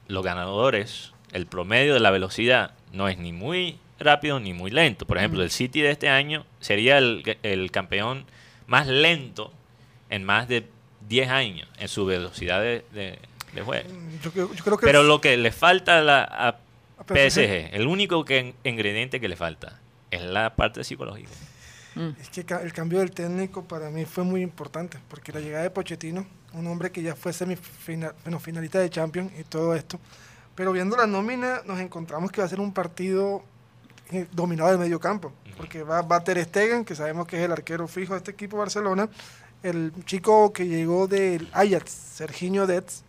[0.08, 5.06] los ganadores, el promedio de la velocidad no es ni muy rápido ni muy lento.
[5.06, 8.24] Por ejemplo, el City de este año sería el, el campeón
[8.66, 9.52] más lento
[10.10, 10.66] en más de
[11.12, 13.18] 10 años en su velocidad de, de-
[13.54, 13.86] de juego.
[14.22, 17.04] Yo, creo- yo creo que Pero es- lo que le falta a, la, a a
[17.04, 19.78] PSG, PSG, el único que, ingrediente que le falta
[20.10, 21.28] es la parte psicológica.
[21.96, 22.08] Mm.
[22.18, 25.70] Es que el cambio del técnico para mí fue muy importante, porque la llegada de
[25.70, 30.00] Pochettino, un hombre que ya fue semifinal, bueno, finalista de Champions y todo esto,
[30.54, 33.44] pero viendo la nómina nos encontramos que va a ser un partido
[34.10, 37.52] eh, dominado del medio campo, porque va, va Ter Stegen, que sabemos que es el
[37.52, 39.08] arquero fijo de este equipo Barcelona,
[39.62, 43.04] el chico que llegó del Ajax, Serginho Dets,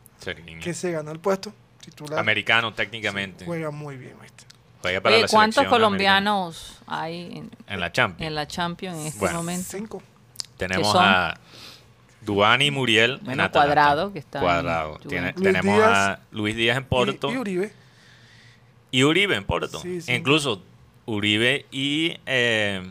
[0.61, 3.45] que se ganó el puesto titular, Americano técnicamente.
[3.45, 4.43] juega muy bien, ¿viste?
[4.81, 8.27] Juega para Oye, la ¿cuántos colombianos hay en, la Champions.
[8.27, 9.37] en la Champions en este Bueno.
[9.37, 9.67] momento?
[9.71, 10.03] Cinco.
[10.57, 11.33] Tenemos a
[12.21, 13.13] Duani Muriel.
[13.19, 13.73] en Bueno, Atalanta.
[13.75, 14.99] Cuadrado, que está Cuadrado.
[15.07, 17.29] Tiene- tenemos Díaz a Luis Díaz en Porto.
[17.29, 17.73] Y, y Uribe.
[18.91, 19.79] Y Uribe en Porto.
[19.79, 20.13] Sí, sí.
[20.13, 20.61] Incluso
[21.05, 22.83] Uribe y, eh,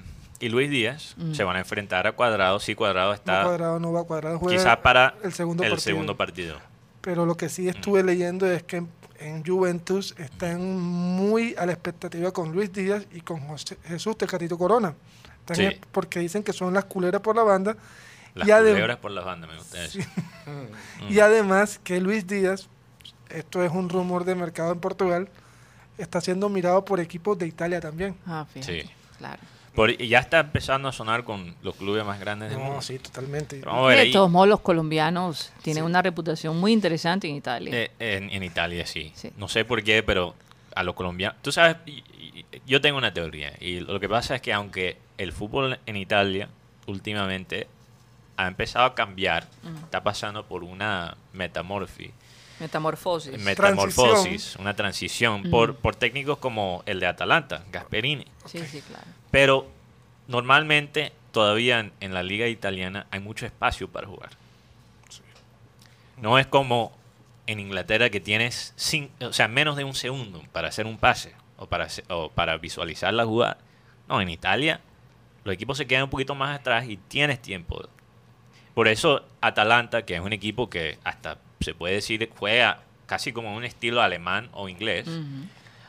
[0.43, 1.33] y Luis Díaz Mm.
[1.35, 2.61] se van a enfrentar a Cuadrado.
[2.61, 4.39] Si Cuadrado está No cuadrado, no va cuadrado.
[4.39, 5.85] Juega quizás para el segundo el partido.
[5.85, 6.59] segundo partido.
[7.01, 11.73] Pero lo que sí estuve leyendo es que en, en Juventus están muy a la
[11.73, 14.95] expectativa con Luis Díaz y con José- Jesús Tecatito Corona.
[15.41, 15.81] Están Sí.
[15.91, 17.77] Porque dicen que son las culeras por la banda.
[18.35, 19.99] Las Y culebras por las bandas, me gusta eso.
[21.11, 22.69] Y además que Luis Díaz,
[23.31, 25.29] esto es un rumor de mercado en Portugal,
[25.99, 28.17] está siendo mirado por equipos de Italia también.
[28.27, 28.83] Ah, fíjate.
[28.85, 28.91] Sí.
[29.19, 29.41] Claro.
[29.75, 32.75] Por- y ya está empezando a sonar con los clubes más grandes del mundo.
[32.75, 33.57] No, sí, totalmente.
[33.61, 35.87] Pero vamos a ver de todos modos, los colombianos tienen Sí.
[35.87, 37.75] una reputación muy interesante en Italia.
[37.75, 39.13] Eh, en, en Italia sí.
[39.15, 39.31] Sí.
[39.37, 40.35] No sé por qué, pero
[40.75, 41.37] a los colombianos...
[41.43, 41.77] Tú sabes,
[42.67, 43.53] yo tengo una teoría.
[43.61, 46.49] Y lo que pasa es que aunque el fútbol en Italia
[46.87, 47.67] últimamente
[48.37, 49.85] ha empezado a cambiar, Mm.
[49.85, 52.11] está pasando por una metamorfi,
[52.63, 53.39] Metamorfosis.
[53.39, 55.51] metamorfosis, una transición Mm.
[55.51, 58.25] por, por técnicos como el de Atalanta, Gasperini.
[58.47, 59.05] sí, sí, claro.
[59.31, 59.69] Pero
[60.29, 64.31] normalmente todavía en, en la liga italiana hay mucho espacio para jugar.
[66.17, 66.93] No es como
[67.47, 68.75] en Inglaterra que tienes
[69.21, 73.13] o sea, menos de un segundo para hacer un pase o para, o para visualizar
[73.13, 73.59] la jugada.
[74.09, 74.81] No, en Italia
[75.45, 77.83] los equipos se quedan un poquito más atrás y tienes tiempo.
[78.75, 83.55] Por eso Atalanta, que es un equipo que hasta se puede decir juega casi como
[83.55, 85.07] un estilo alemán o inglés,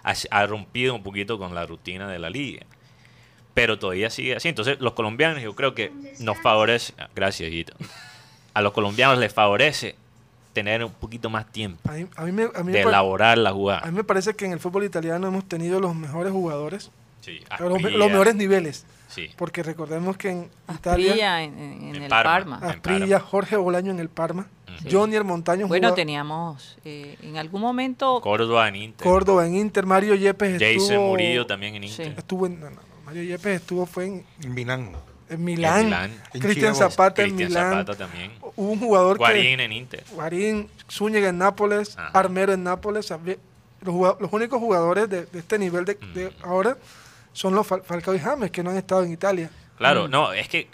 [0.04, 2.66] ha, ha rompido un poquito con la rutina de la liga.
[3.54, 4.50] Pero todavía sigue así.
[4.50, 6.94] Entonces, los colombianos, yo creo que nos favorece.
[7.16, 7.74] Gracias, Guito.
[8.54, 9.96] A los colombianos les favorece
[10.54, 13.38] tener un poquito más tiempo A mí, a mí me, a mí me de elaborar
[13.38, 13.92] la a mí jugada.
[13.92, 18.36] me parece que en el fútbol italiano hemos tenido los mejores jugadores, Sí, los mejores
[18.36, 18.86] niveles.
[19.14, 22.32] Sí, Porque recordemos que en Italia, Asprilla en, en- en En el Parma.
[22.60, 22.60] Parma.
[22.64, 23.20] en Asprilla.
[23.20, 24.90] Jorge Bolaño en el Parma, Ujú.
[24.92, 29.04] Johnny el Montaño, Bueno, jugaba- teníamos eh, en algún momento Córdoba en Inter.
[29.08, 32.02] Córdoba en Inter, Mario Yepes Jason estuvo, Murillo también en Sí.
[32.04, 32.16] Inter.
[32.20, 34.92] estuvo en, no, no, Mario Yepes estuvo fue en, En Milán.
[35.30, 36.12] en Milán, Milán.
[36.34, 36.90] En Cristian Chievo.
[36.90, 38.32] Zapata en Cristian Milán, Zapata también.
[38.56, 40.04] hubo un jugador Guarín que en Inter.
[40.12, 42.10] Guarín, Zúñiga en Nápoles, Ajá.
[42.20, 43.12] Armero en Nápoles,
[43.82, 46.46] los, los únicos jugadores de, de este nivel de, de Mm.
[46.50, 46.78] ahora
[47.34, 49.50] son los Fal- Falcao y James que no han estado en Italia.
[49.78, 50.12] Claro, Mm.
[50.12, 50.68] no, es que eh,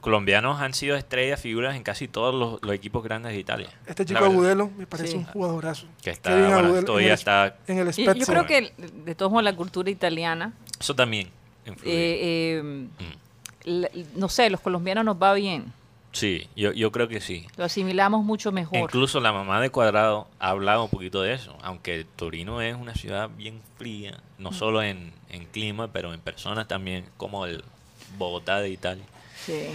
[0.00, 3.68] colombianos han sido estrellas, figuras en casi todos los, los equipos grandes de Italia.
[3.86, 4.24] Este chico.
[4.24, 5.16] Agudelo me parece Sí.
[5.18, 5.86] un jugadorazo.
[6.02, 7.56] Que está, Kevin bueno, Agudelo todavía en el, está.
[7.66, 8.26] en el Yo, Spezia.
[8.26, 8.72] creo que
[9.04, 11.28] de todos modos la cultura italiana, Eso también
[11.66, 12.86] eh, eh, Mm.
[13.64, 15.72] la- no sé, los colombianos nos va bien,
[16.18, 17.46] Sí, yo, yo creo que sí.
[17.56, 18.78] lo asimilamos mucho mejor.
[18.78, 22.94] Incluso la mamá de Cuadrado ha hablado un poquito de eso, aunque Torino es una
[22.94, 24.42] ciudad bien fría, Mm.
[24.42, 27.62] no solo en, en clima, pero en personas también, como el
[28.16, 29.04] Bogotá de Italia.
[29.44, 29.66] Sí.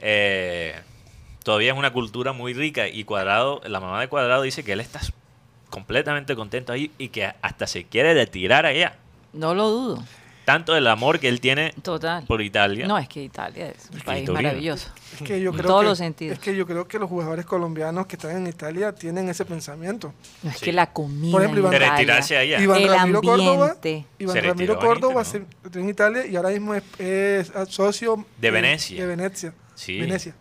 [0.00, 0.74] Eh,
[1.42, 4.80] todavía es una cultura muy rica y Cuadrado, la mamá de Cuadrado dice que él
[4.80, 5.00] está
[5.70, 8.96] completamente contento ahí y que hasta se quiere retirar allá.
[9.32, 10.04] No lo dudo,
[10.44, 12.24] Tanto el amor que él tiene total.
[12.26, 12.86] por Italia.
[12.86, 14.90] No, es que Italia es un Es país maravilloso.
[15.14, 16.34] Es que yo En todos que, los sentidos.
[16.34, 20.12] Es que yo creo que los jugadores colombianos que están en Italia tienen ese pensamiento.
[20.42, 20.66] No, es Sí.
[20.66, 22.60] que la comida Por ejemplo, en Iván- de Italia, retirarse allá.
[22.60, 24.06] Iván el Ramiro Córdoba, ambiente.
[24.18, 28.26] Iván Se Ramiro en Córdoba se retiró en Italia y ahora mismo es, es socio
[28.38, 29.00] De Venecia.
[29.00, 29.54] De Venecia.
[29.74, 29.98] Sí.
[30.00, 30.34] Venecia.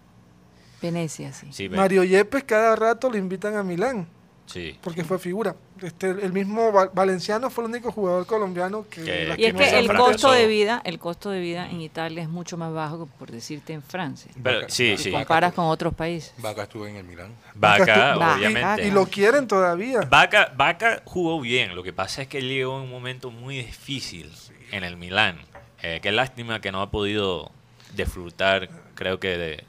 [0.81, 1.69] Venecia, sí.
[1.69, 4.05] Mario Yepes cada rato lo invitan a Milán
[4.45, 4.77] sí.
[4.81, 5.55] porque fue figura.
[5.81, 9.79] Este, el mismo Val- Valenciano fue el único jugador colombiano que, Que- Y es que
[9.79, 13.11] el costo de vida, el costo de vida en Italia es mucho más bajo que
[13.19, 14.31] por decirte en Francia.
[14.41, 15.11] Pero, Vaca- sí, Si sí.
[15.11, 16.33] comparas con otros países.
[16.37, 17.33] Vaca estuvo en el Milán.
[17.55, 18.87] Vaca, obviamente.
[18.87, 20.01] Y lo quieren todavía.
[20.09, 23.57] Vaca, Vaca jugó bien, lo que pasa es que él llegó en un momento muy
[23.57, 24.31] difícil
[24.71, 25.37] en el Milán.
[25.81, 27.51] Eh, qué lástima que no ha podido
[27.93, 29.63] disfrutar, creo que de,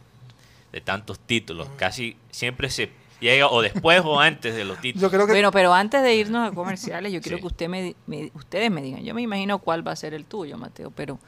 [0.72, 1.68] de tantos títulos.
[1.76, 2.88] Casi siempre se
[3.24, 5.10] llega o después o antes de los Yo títulos.
[5.10, 7.40] creo que Bueno, pero antes de irnos a comerciales, yo quiero Sí.
[7.42, 7.94] que usted me,
[8.34, 9.02] ustedes me digan.
[9.04, 11.18] Yo me imagino cuál va a ser el tuyo, Mateo, pero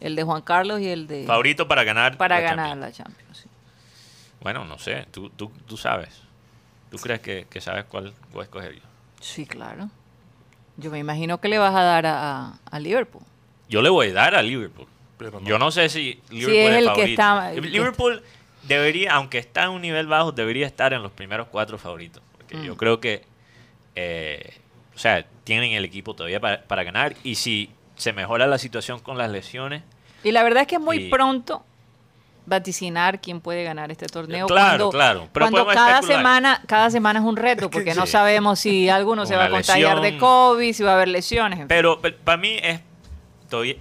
[0.00, 2.16] el de Juan Carlos y el de Favorito para ganar.
[2.16, 2.80] para la ganar Champions.
[2.98, 3.38] la Champions.
[3.38, 3.48] sí.
[4.40, 6.22] Bueno, no sé, tú, tú, tú sabes.
[6.90, 8.80] ¿Tú crees que, que sabes cuál voy a escoger yo?
[9.20, 9.88] Sí, claro.
[10.76, 13.22] Yo me imagino que le vas a dar a, a- a Liverpool.
[13.68, 14.86] Yo le voy a dar a Liverpool.
[15.16, 15.46] Pero no.
[15.46, 17.10] Yo no sé si Liverpool es es, el que favorito.
[17.22, 18.22] está- el que- Liverpool
[18.64, 22.22] debería, aunque está en un nivel bajo, debería estar en los primeros cuatro favoritos.
[22.36, 22.62] Porque Mm.
[22.64, 23.22] yo creo que,
[23.94, 24.54] eh,
[24.94, 27.14] o sea, tienen el equipo todavía para, para ganar.
[27.24, 29.82] Y si se mejora la situación con las lesiones,
[30.24, 31.64] Y la verdad es que es muy Y- pronto
[32.46, 34.46] vaticinar quién puede ganar este torneo.
[34.46, 36.18] Claro, cuando, claro, pero cuando cada especular.
[36.18, 40.00] semana, cada semana es un reto, porque no sabemos si alguno se va a contagiar
[40.00, 40.18] de.
[40.18, 41.58] COVID, si va a haber lesiones.
[41.60, 41.68] en fin.
[41.68, 42.80] pero, para mí es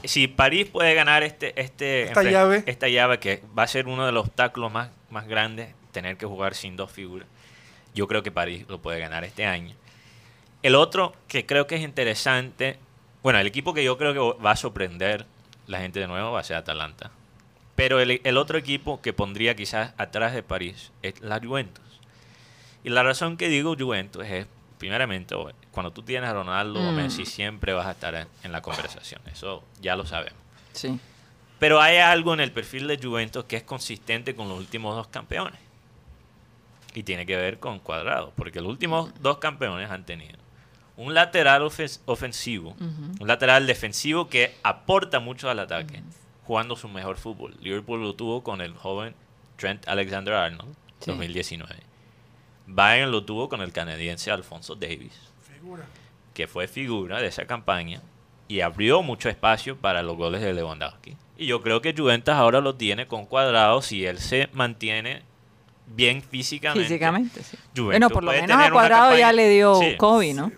[0.03, 2.63] si París puede ganar este, este Esta llave.
[2.65, 6.25] esta llave que va a ser uno de los obstáculos más, más grandes, tener que
[6.25, 7.27] jugar sin dos figuras.
[7.93, 9.75] Yo creo que París lo puede ganar este año.
[10.63, 12.77] El otro que creo que es interesante,
[13.23, 15.25] bueno, el equipo que yo creo que va a sorprender
[15.67, 17.11] la gente de nuevo va a ser Atalanta.
[17.75, 21.83] Pero el, el otro equipo que pondría quizás atrás de París es la Juventus.
[22.83, 24.47] Y la razón que digo Juventus es,
[24.81, 25.35] primeramente,
[25.71, 26.95] cuando tú tienes a Ronaldo o Mm.
[26.95, 29.21] Messi, siempre vas a estar en, en la conversación.
[29.31, 30.39] Eso ya lo sabemos.
[30.73, 30.99] Sí.
[31.59, 35.07] Pero hay algo en el perfil de Juventus que es consistente con los últimos dos
[35.07, 35.59] campeones.
[36.95, 40.39] Y tiene que ver con Cuadrado, porque los últimos dos campeones han tenido
[40.97, 46.01] un lateral ofens- ofensivo, un lateral defensivo que aporta mucho al ataque,
[46.45, 47.55] jugando su mejor fútbol.
[47.61, 49.13] Liverpool lo tuvo con el joven
[49.57, 51.11] Trent Alexander-Arnold, Sí.
[51.11, 51.75] 2019.
[52.73, 55.83] Bayern lo tuvo con el canadiense Alfonso Davis Figura.
[56.33, 58.01] que fue figura de esa campaña
[58.47, 61.17] y abrió mucho espacio para los goles de Lewandowski.
[61.37, 65.23] Y yo creo que Juventus ahora lo tiene con cuadrado si él se mantiene
[65.95, 66.87] bien físicamente.
[66.87, 67.57] Físicamente, sí.
[67.75, 69.97] Juventus bueno, por lo menos a Cuadrado ya le dio Sí.
[69.97, 70.51] COVID, ¿no?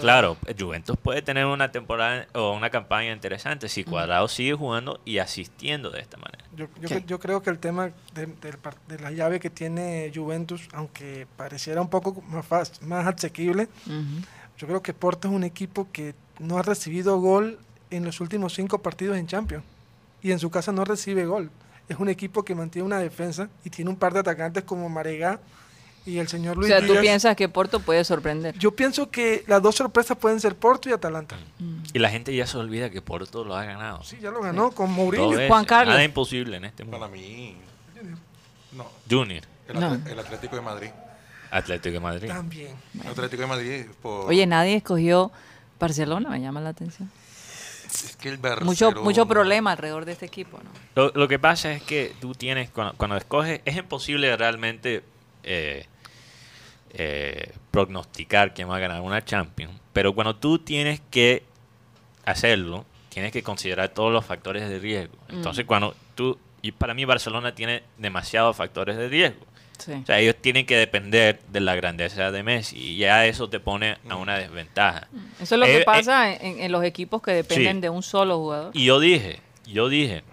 [0.00, 5.18] Claro, Juventus puede tener una temporada o una campaña interesante si Cuadrado sigue jugando y
[5.18, 6.44] asistiendo de esta manera.
[6.56, 11.80] Yo, yo, yo creo que el tema de, la llave que tiene Juventus, aunque pareciera
[11.80, 13.68] un poco más, más asequible,
[14.58, 17.58] yo creo que Porto es un equipo que no ha recibido gol
[17.90, 19.64] en los últimos cinco partidos en Champions.
[20.20, 21.50] Y en su casa no recibe gol.
[21.88, 25.40] Es un equipo que mantiene una defensa y tiene un par de atacantes como Maregá
[26.04, 28.56] y el señor O Luis sea, tú piensas que Porto puede sorprender.
[28.58, 31.36] Yo pienso que las dos sorpresas pueden ser Porto y Atalanta.
[31.92, 34.02] Y la gente ya se olvida que Porto lo ha ganado.
[34.04, 35.48] Sí, ya lo ganó con Mourinho.
[35.48, 35.94] Juan Carlos.
[35.94, 37.16] Nada imposible en este Para mundo.
[37.16, 37.56] mí,
[38.72, 38.86] no.
[39.10, 39.94] Junior, El, No.
[39.96, 40.90] Atle- el Atlético de Madrid.
[41.50, 42.28] Atlético de Madrid.
[42.28, 42.74] También.
[43.06, 43.86] Atlético de Madrid.
[44.02, 45.30] Por, Oye, nadie escogió
[45.80, 47.10] Barcelona, me llama la atención.
[48.04, 50.70] Es que el Mucho, Barcelona- mucho problema alrededor de este equipo, ¿no?
[50.94, 55.02] Lo, lo que pasa es que tú tienes, cuando, cuando escoges, es imposible realmente
[55.44, 55.86] eh,
[56.90, 61.42] eh, prognosticar quién va a ganar una Champions, pero cuando tú tienes que
[62.24, 65.16] hacerlo, tienes que considerar todos los factores de riesgo.
[65.28, 69.44] Entonces, cuando tú, y para mí Barcelona tiene demasiados factores de riesgo.
[69.78, 69.92] Sí.
[69.92, 73.60] O sea, ellos tienen que depender de la grandeza de Messi y ya eso te
[73.60, 75.08] pone a una desventaja.
[75.40, 77.80] Eso es lo Eh, que eh, pasa en, en los equipos que dependen Sí.
[77.82, 78.70] de un solo jugador.
[78.74, 80.24] Y yo dije, yo dije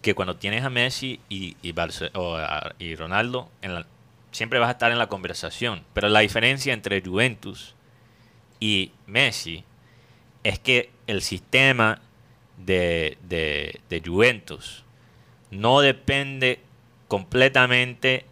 [0.00, 3.86] que cuando tienes a Messi y, y, Barce- o a- y Ronaldo, en la-
[4.30, 5.84] siempre vas a estar en la conversación.
[5.92, 7.74] Pero la diferencia entre Juventus
[8.60, 9.64] y Messi
[10.44, 12.00] es que el sistema
[12.58, 14.84] de, de- de Juventus
[15.50, 16.60] no depende
[17.08, 18.24] completamente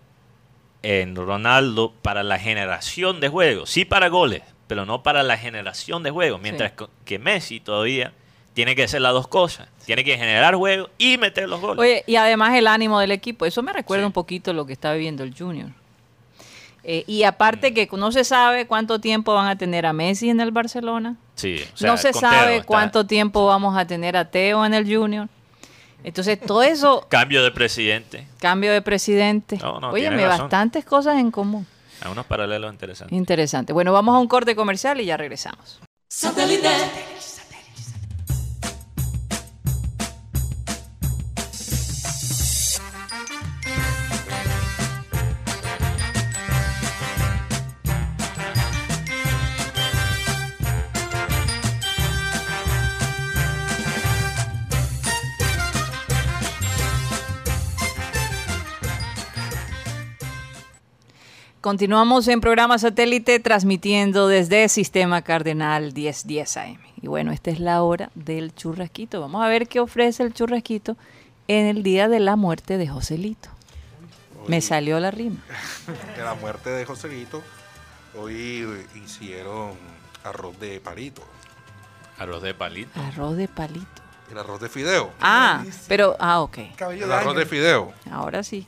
[0.83, 3.71] en Ronaldo para la generación de juegos.
[3.71, 6.41] Sí para goles, pero no para la generación de juegos.
[6.41, 6.73] Mientras
[7.05, 8.13] que Messi todavía
[8.55, 9.69] tiene que hacer las dos cosas.
[9.87, 11.79] Tiene que generar juegos y meter los goles.
[11.81, 13.47] Oye, y además el ánimo del equipo.
[13.47, 14.07] Eso me recuerda Sí.
[14.07, 15.69] un poquito lo que está viviendo el Junior.
[16.83, 20.41] Eh, y aparte que no se sabe cuánto tiempo van a tener a Messi en
[20.41, 21.17] el Barcelona.
[21.35, 24.73] Sí, o sea, no se sabe está- cuánto tiempo vamos a tener a Teo en
[24.75, 25.29] el Junior.
[26.05, 28.27] Entonces, todo eso, Cambio de presidente.
[28.39, 29.59] cambio de presidente.
[29.59, 31.67] No, no, Óyeme, bastantes cosas en común.
[32.03, 33.17] A unos paralelos interesantes.
[33.17, 33.73] Interesante.
[33.73, 35.81] Bueno, vamos a un corte comercial y ya regresamos.
[61.71, 66.79] Continuamos en programa satélite transmitiendo desde Sistema Cardenal 1010 AM.
[67.01, 69.21] Y bueno, esta es la hora del churrasquito.
[69.21, 70.97] Vamos a ver qué ofrece el churrasquito
[71.47, 73.51] en el día de la muerte de Joselito.
[74.49, 75.37] Me salió la rima.
[76.17, 77.41] De la muerte de Joselito,
[78.19, 78.67] hoy
[79.05, 79.75] hicieron
[80.25, 81.23] arroz de palito.
[82.19, 83.01] Arroz de palito.
[83.01, 84.03] Arroz de palito.
[84.29, 85.13] El arroz de fideo.
[85.21, 86.59] Ah, pero, ah, ok.
[86.81, 87.93] El arroz de fideo.
[88.11, 88.67] Ahora sí.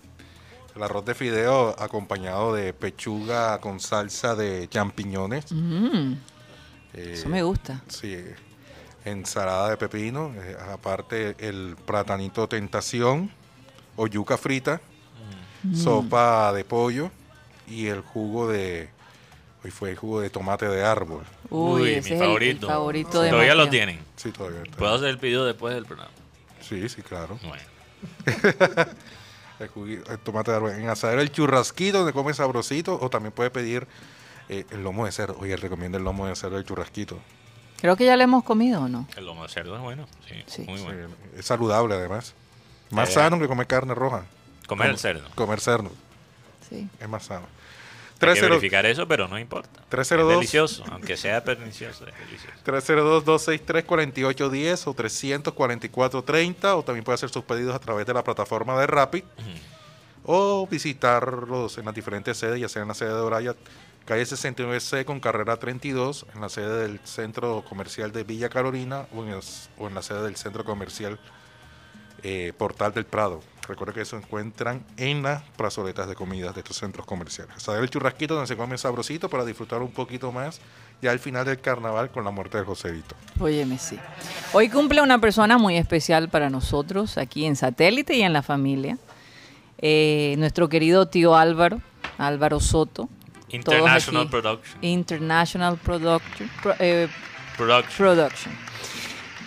[0.74, 5.52] El arroz de fideo acompañado de pechuga con salsa de champiñones.
[5.52, 6.12] Mm,
[6.94, 7.82] eh, eso me gusta.
[7.88, 8.16] Sí,
[9.04, 13.30] ensalada de pepino, eh, aparte el platanito tentación
[13.96, 14.80] o yuca frita,
[15.64, 15.76] Mm.
[15.76, 17.11] sopa de pollo
[17.68, 18.88] y el jugo de,
[19.62, 21.22] hoy fue el jugo de tomate de árbol.
[21.50, 22.66] Uy, Uy, ese mi es favorito.
[22.66, 24.00] El, favorito de Todavía lo tienen.
[24.16, 24.76] Sí, todavía está.
[24.76, 26.11] Puedo hacer el pedido después del programa.
[26.61, 27.38] Sí, sí, claro.
[27.44, 27.62] Bueno.
[29.64, 30.70] El, el tomate de árbol.
[30.72, 33.87] En asadero el churrasquito donde come sabrosito o también puede pedir
[34.48, 35.37] eh, el lomo de cerdo.
[35.38, 37.18] Oye, recomiendo el lomo de cerdo del churrasquito.
[37.81, 39.09] Creo que ya lo hemos comido, ¿o no?
[39.16, 40.07] El lomo de cerdo es bueno.
[40.29, 40.62] Sí, Sí.
[40.62, 41.09] muy Sí, bueno.
[41.37, 42.35] es saludable además.
[42.90, 44.25] Más Eh, sano que comer carne roja.
[44.68, 45.29] Comer el Com- cerdo.
[45.35, 45.90] Comer cerdo.
[46.68, 46.88] Sí.
[47.01, 47.46] Es más sano.
[48.28, 49.80] Hay que 30 verificar eso, pero no importa.
[49.88, 50.32] 302.
[50.32, 52.56] Es delicioso, aunque sea pernicioso, es delicioso.
[52.64, 58.87] 302-263-4810 o 344-30 o también puede hacer sus pedidos a través de la plataforma de
[58.87, 59.24] Rappi
[60.24, 63.54] o visitarlos en las diferentes sedes, ya sea en la sede de Oraya,
[64.04, 69.22] calle 69C con carrera 32, en la sede del centro comercial de Villa Carolina o
[69.24, 69.40] en, el-
[69.78, 71.18] o en la sede del centro comercial
[72.22, 73.40] eh, Portal del Prado.
[73.68, 77.62] Recuerden que se encuentran en las plazoletas de comidas de estos centros comerciales.
[77.62, 80.61] Saber el churrasquito donde se come sabrosito para disfrutar un poquito más
[81.01, 83.14] ya al final del carnaval con la muerte de Joselito.
[83.38, 83.99] Óyeme, sí.
[84.53, 88.99] Hoy cumple una persona muy especial para nosotros aquí en Satélite y en la familia.
[89.78, 91.80] Eh, nuestro querido tío Álvaro,
[92.18, 93.09] Álvaro Soto.
[93.49, 94.28] International.
[94.28, 94.78] Production.
[94.84, 96.51] International Production.
[96.62, 97.09] Pro- eh,
[97.57, 97.97] Production.
[97.97, 98.55] Production.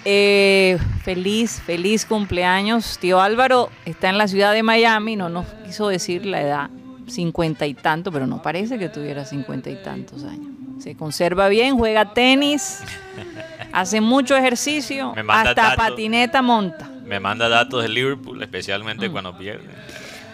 [0.05, 2.97] Eh, feliz, feliz cumpleaños.
[2.99, 6.69] Tío Álvaro está en la ciudad de Miami, no nos quiso decir la edad.
[7.07, 10.47] cincuenta y tanto, pero no parece que tuviera cincuenta y tantos años.
[10.79, 12.81] Se conserva bien, juega tenis,
[13.71, 15.75] hace mucho ejercicio, hasta datos.
[15.77, 16.89] patineta monta.
[17.05, 18.43] Me manda datos de Liverpool, Mm.
[18.43, 19.67] especialmente cuando pierde.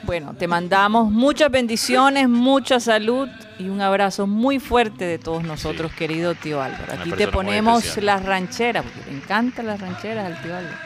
[0.04, 3.30] Bueno, te mandamos muchas bendiciones, mucha salud
[3.60, 6.94] y un abrazo muy fuerte de todos nosotros, querido tío Álvaro.
[6.94, 10.78] Una Aquí te ponemos las rancheras, porque le encantan las rancheras al tío Álvaro.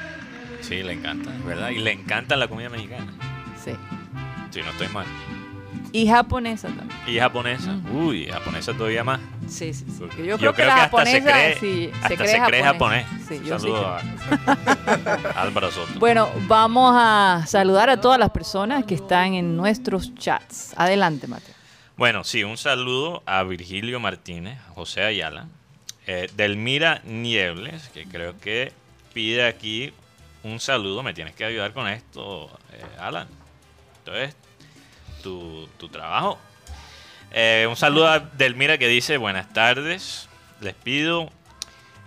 [0.61, 1.69] Sí, le encanta, ¿verdad?
[1.69, 3.13] Y le encanta la comida mexicana.
[3.63, 3.71] Sí.
[4.51, 5.05] Sí, no estoy mal.
[5.95, 6.89] Y japonesa también.
[7.07, 7.79] Y japonesa.
[7.93, 9.21] Uy, japonesa todavía más.
[9.47, 10.03] Sí, sí, sí.
[10.17, 13.05] Yo, yo creo, que la hasta se cree- sí, hasta se cree, se cree japonés.
[13.05, 13.27] japonés.
[13.27, 15.97] Sí, yo sí Saludos a Álvaro Soto.
[15.97, 20.73] Bueno, vamos a saludar a todas las personas que están en nuestros chats.
[20.75, 21.55] Adelante, Mateo.
[21.95, 25.47] Bueno, sí, un saludo a Virgilio Martínez, José Ayala,
[26.07, 28.73] eh, Delmira Niebles, que creo que
[29.13, 29.93] pide aquí
[30.43, 31.03] un saludo.
[31.03, 33.29] Me tienes que ayudar con esto, eh, Alan.
[33.99, 34.35] Entonces,
[35.29, 36.37] tu, tu trabajo.
[37.31, 40.29] Eh, un saludo a Delmira que dice, buenas tardes,
[40.61, 41.29] les pido,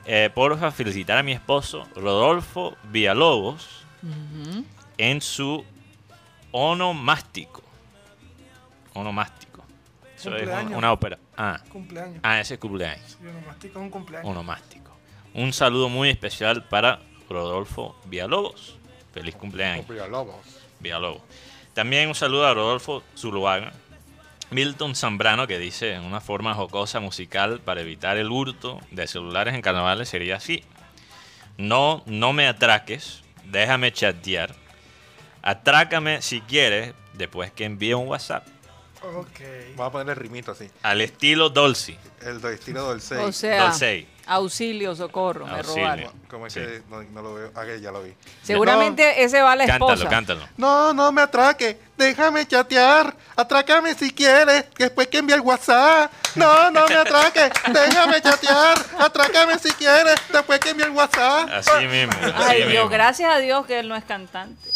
[0.07, 3.67] eh, porfa, felicitar a mi esposo Rodolfo Villalobos
[4.99, 5.65] en su
[6.53, 7.63] onomástico.
[8.95, 9.65] Onomástico.
[10.17, 11.19] Eso es un- una ópera.
[11.37, 12.21] Ah, Cumpleaños.
[12.23, 13.17] ah, ese es cumpleaños.
[13.21, 14.31] Sí, onomástico es un cumpleaños.
[14.31, 14.93] Onomástico.
[15.35, 18.77] Un saludo muy especial para Rodolfo Villalobos.
[19.13, 20.37] Feliz cumpleaños, Lobos.
[20.81, 21.23] Villalobos.
[21.79, 23.73] También un saludo a Rodolfo Zuluaga.
[24.51, 29.55] Milton Zambrano que dice en una forma jocosa musical para evitar el hurto de celulares
[29.55, 30.65] en carnavales sería así.
[31.57, 34.57] No, no me atraques, déjame chatear.
[35.41, 38.45] Atrácame si quieres después que envíe un WhatsApp.
[39.03, 39.41] Ok.
[39.77, 40.69] Vamos a ponerle rimito así.
[40.83, 41.97] Al estilo Dolce.
[42.21, 43.21] El estilo del 6.
[43.21, 44.07] O sea, Dolce.
[44.27, 45.85] auxilio, socorro, me Auxilio.
[45.85, 46.13] robaron.
[46.29, 46.61] ¿Cómo es Sí.
[46.61, 47.53] que no, no lo veo?
[47.55, 48.13] Ah, que ya lo vi.
[48.43, 50.09] Seguramente ese va a la esposa.
[50.09, 50.49] Cántalo, cántalo.
[50.57, 51.79] No, no me atraque.
[51.97, 53.17] Déjame chatear.
[53.37, 54.65] Atrácame si quieres.
[54.77, 56.11] Después que envíe el WhatsApp.
[56.35, 57.51] No, no me atraque.
[57.73, 58.79] Déjame chatear.
[58.99, 60.17] Atrácame si quieres.
[60.33, 61.49] Después que envíe el WhatsApp.
[61.53, 62.13] Así mismo.
[62.21, 64.69] Así Ay, Dios, gracias a Dios que él no es cantante.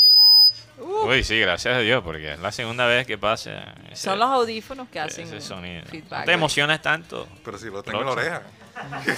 [0.79, 4.29] Uy, sí, gracias a Dios, porque es la segunda vez que pasa ese, Son los
[4.29, 5.85] audífonos que hacen ese sonido.
[5.87, 6.20] feedback.
[6.20, 7.29] ¿No te emocionas tanto?
[7.45, 8.43] Pero si lo tengo en la oreja.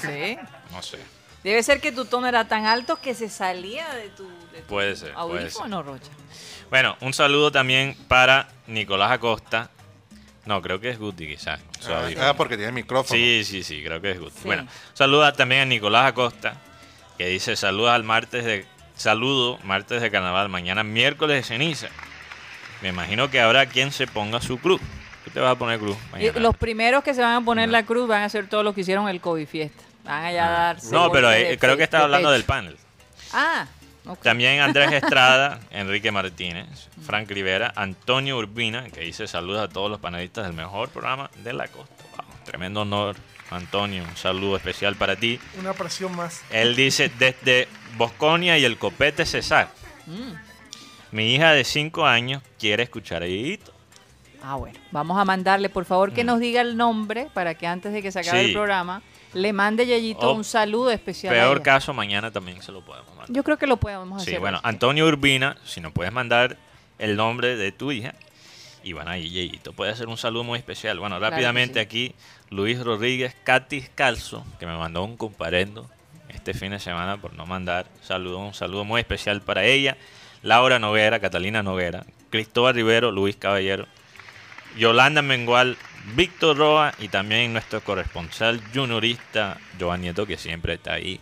[0.01, 0.37] Sí.
[0.73, 0.99] No sé.
[1.43, 4.67] Debe ser que tu tono era tan alto que se salía de tu, de tu
[4.67, 6.11] Puede ser, puede audífono, Rocha.
[6.71, 9.71] Bueno, un saludo también para Nicolás Acosta.
[10.47, 11.61] No, creo que es Guti, quizás.
[11.81, 12.27] su Ah, audífono.
[12.27, 13.17] ah, porque tiene micrófono.
[13.19, 14.37] Sí, sí, sí, creo que es Guti.
[14.37, 14.43] Sí.
[14.45, 16.55] Bueno, saluda también a Nicolás Acosta,
[17.17, 21.89] que dice saludos al martes de saludo, martes de carnaval, mañana miércoles de ceniza.
[22.83, 24.81] Me imagino que habrá quien se ponga su cruz.
[25.25, 25.97] ¿Tú te vas a poner cruz?
[26.13, 26.39] Mañana?
[26.41, 28.83] los primeros que se van a poner la cruz van a ser todos los que
[28.83, 29.83] hicieron el COVID fiesta.
[30.05, 30.77] Van allá a dar.
[30.77, 30.89] Ah.
[30.93, 32.33] No, pero eh, de creo que está de hablando pecho.
[32.35, 32.77] del panel.
[33.33, 33.67] Ah,
[34.07, 34.21] ok.
[34.21, 39.99] También Andrés Estrada, Enrique Martínez, Frank Rivera, Antonio Urbina, que dice saludos a todos los
[39.99, 42.05] panelistas del mejor programa de la costa.
[42.17, 43.17] Wow, tremendo honor,
[43.51, 45.39] Antonio, un saludo especial para ti.
[45.59, 46.43] Una presión más.
[46.51, 49.69] Él dice desde Bosconia y el copete César.
[50.07, 50.33] Mm.
[51.13, 53.73] Mi hija de 5 años quiere escuchar a Yeyito.
[54.43, 54.79] Ah, bueno.
[54.91, 58.11] Vamos a mandarle, por favor, que nos diga el nombre para que antes de que
[58.13, 58.43] se acabe Mm.
[58.43, 58.47] Sí.
[58.49, 61.33] el programa le mande Yeyito O un saludo especial.
[61.35, 63.27] Peor caso, mañana también se lo podemos mandar.
[63.35, 64.35] Yo creo que lo podemos hacer.
[64.35, 64.61] Sí, bueno.
[64.63, 66.57] Antonio Urbina, si nos puedes mandar
[66.99, 68.15] el nombre de tu hija.
[68.85, 70.99] Y ahí Yeyito puede hacer un saludo muy especial.
[71.01, 71.79] Bueno, Claro rápidamente sí.
[71.81, 72.15] aquí,
[72.51, 75.91] Luis Rodríguez Catis Calzo, que me mandó un comparendo
[76.29, 79.97] este fin de semana por no mandar saludo, un saludo muy especial para ella.
[80.43, 83.87] Laura Noguera, Catalina Noguera, Cristóbal Rivero, Luis Caballero,
[84.77, 85.79] Yolanda Mengual,
[86.15, 91.19] Víctor Roa y también nuestro corresponsal juniorista Joan Nieto, que siempre está ahí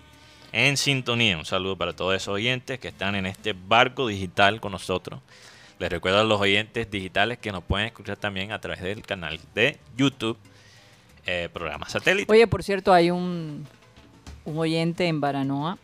[0.50, 1.38] en sintonía.
[1.38, 5.20] Un saludo para todos esos oyentes que están en este barco digital con nosotros.
[5.78, 9.40] Les recuerdo a los oyentes digitales que nos pueden escuchar también a través del canal
[9.54, 10.38] de YouTube,
[11.26, 12.30] eh, programa satélite.
[12.30, 13.66] Oye, por cierto, hay un,
[14.44, 15.78] un oyente en Baranoa.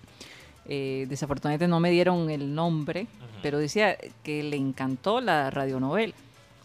[0.71, 3.07] eh, desafortunadamente no me dieron el nombre,
[3.43, 6.15] pero decía que le encantó la radionovela.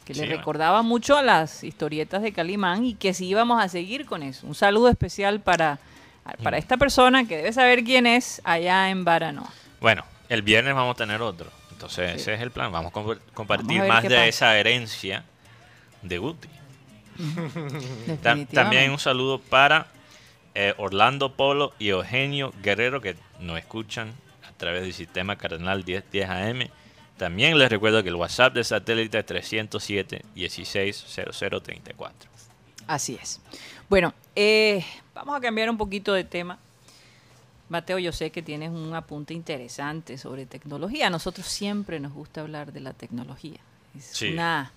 [0.06, 0.40] Que Sí, le bueno.
[0.40, 4.46] recordaba mucho a las historietas de Calimán y que sí íbamos a seguir con eso.
[4.46, 5.80] Un saludo especial para,
[6.44, 9.50] para esta persona que debe saber quién es allá en Baranoa.
[9.80, 11.50] Bueno, el viernes vamos a tener otro.
[11.84, 12.22] Entonces Sí.
[12.22, 12.72] ese es el plan.
[12.72, 14.26] Vamos a comp- compartir más de pasa.
[14.26, 15.26] esa herencia
[16.02, 16.48] de Guti.
[18.54, 19.88] También un saludo para
[20.56, 24.14] eh, Orlando Polo y Eugenio Guerrero que nos escuchan
[24.48, 26.70] a través del sistema Cardenal 1010 AM.
[27.18, 32.30] También les recuerdo que el WhatsApp de satélite es 307 160034.
[32.88, 33.40] Así es.
[33.90, 36.58] Bueno, eh, vamos a cambiar un poquito de tema.
[37.74, 41.08] Mateo, yo sé que tienes un apunte interesante sobre tecnología.
[41.08, 43.58] A nosotros siempre nos gusta hablar de la tecnología.
[43.98, 44.30] Es Sí.
[44.32, 44.72] una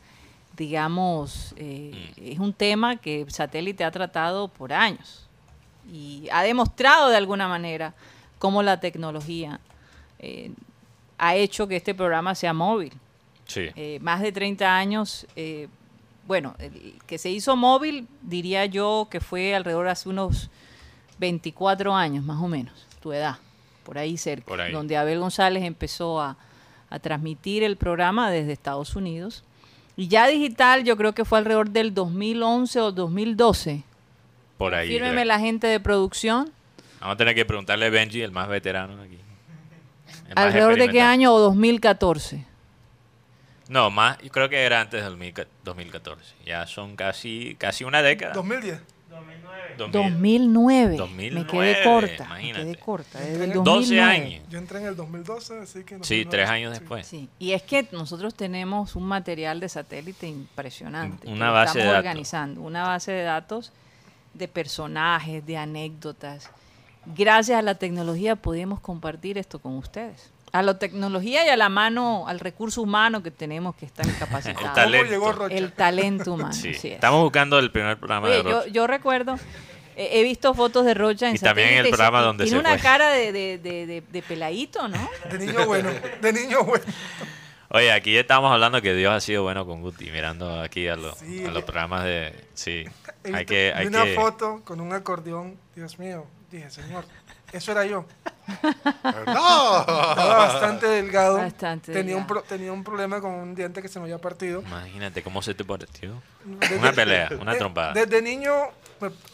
[0.56, 5.26] digamos, eh, es un tema que Satélite ha tratado por años
[5.92, 7.92] y ha demostrado de alguna manera
[8.38, 9.60] cómo la tecnología
[10.18, 10.50] eh,
[11.18, 12.94] ha hecho que este programa sea móvil.
[13.46, 13.66] Sí.
[13.76, 15.26] Eh, más de 30 años,
[16.26, 20.48] bueno, el que se hizo móvil, diría yo que fue alrededor de hace unos
[21.18, 23.36] 24 años, más o menos, tu edad,
[23.84, 24.72] por ahí cerca, Por ahí.
[24.72, 26.36] donde Abel González empezó a,
[26.90, 29.44] a transmitir el programa desde Estados Unidos.
[29.96, 33.82] Y ya digital, yo creo que fue alrededor del 2011 o 2012.
[34.58, 34.88] Por ahí.
[34.88, 35.24] Fírmeme creo.
[35.24, 36.52] la gente de producción.
[37.00, 39.18] Vamos a tener que preguntarle a Benji, el más veterano aquí.
[40.34, 42.44] ¿Alrededor de qué año o 2014?
[43.68, 46.34] No, más, yo creo que era antes del 2000 2014.
[46.44, 48.32] Ya son casi casi una década.
[48.34, 48.80] 2010.
[49.78, 49.92] 2000.
[49.92, 50.90] 2009.
[50.90, 52.24] Me 2009, quedé corta.
[52.24, 52.64] Me imagínate.
[52.64, 53.20] quedé corta.
[53.20, 54.02] Desde el 12 2009.
[54.02, 54.42] años.
[54.50, 55.94] Yo entré en el 2012, así que...
[56.02, 56.80] Sí, 2009, tres años sí.
[56.80, 57.06] después.
[57.06, 61.28] Sí, y es que nosotros tenemos un material de satélite impresionante.
[61.28, 61.98] Una base de estamos datos.
[61.98, 63.72] organizando, una base de datos
[64.34, 66.50] de personajes, de anécdotas.
[67.16, 70.30] Gracias a la tecnología podemos compartir esto con ustedes.
[70.52, 74.58] A la tecnología y a la mano, al recurso humano que tenemos que está incapacitado.
[74.60, 75.10] El ¿Cómo talento.
[75.10, 75.54] llegó Rocha?
[75.56, 76.52] El talento humano.
[76.52, 76.84] Sí, es.
[76.84, 78.68] estamos buscando el primer programa Oye, de yo, Rocha.
[78.70, 79.34] yo recuerdo,
[79.96, 82.70] eh, he visto fotos de Rocha en Y también el programa donde tiene se una
[82.74, 82.80] fue.
[82.82, 85.10] cara de, de, de, de- de peladito, ¿no?
[85.30, 85.90] De niño bueno,
[86.22, 86.84] de niño bueno.
[87.68, 91.18] Oye, aquí estamos hablando que Dios ha sido bueno con Guti, mirando aquí a, los
[91.18, 92.32] Sí, a los que- programas de...
[92.54, 92.84] Sí,
[93.24, 93.72] He hay que...
[93.74, 97.04] Hay una que foto con un acordeón, Dios mío, dije, señor,
[97.56, 98.04] eso era yo.
[99.26, 99.78] ¡No!
[99.80, 101.38] Estaba bastante delgado.
[101.38, 102.26] Bastante tenía, Un delgado.
[102.26, 104.62] pro- tenía un problema con un diente que se me había partido.
[104.62, 106.22] Imagínate cómo se te pareció.
[106.44, 107.92] Desde- Una pelea, una de- trompada.
[107.92, 108.52] Desde niño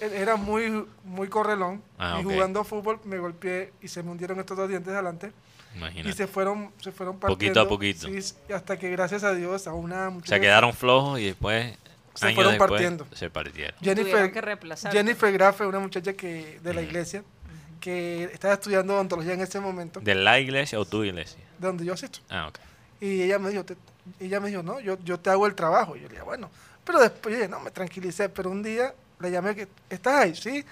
[0.01, 1.83] era muy, muy correlón.
[1.99, 2.33] Ah, y ok.
[2.33, 5.33] jugando fútbol me golpeé y se me hundieron estos dos dientes adelante.
[5.75, 6.13] Y Imagínate.
[6.17, 7.69] se fueron, se fueron Poquito a partiendo.
[7.69, 8.07] poquito.
[8.09, 11.77] Sí, y hasta que gracias a Dios a una Se muchacha- quedaron flojos y después,
[12.15, 13.07] Se años fueron después, partiendo.
[13.15, 13.75] se partieron.
[13.81, 14.93] Jennifer, que reemplazar.
[14.93, 17.25] Jennifer Grafe, una muchacha que de la iglesia,
[17.83, 21.39] que estaba estudiando odontología en ese momento, ¿De la iglesia o tu iglesia?
[21.59, 22.21] de donde yo asisto.
[22.31, 22.59] Ah, ok.
[23.01, 23.77] Y ella me dijo, te-
[24.21, 25.97] ella me dijo, no, yo, yo te hago el trabajo.
[25.97, 26.49] Y yo le dije, bueno.
[26.85, 28.29] Pero después, yo dije, no, me tranquilicé.
[28.29, 30.35] Pero un día le llamé, que ¿estás ahí?
[30.37, 30.65] Sí.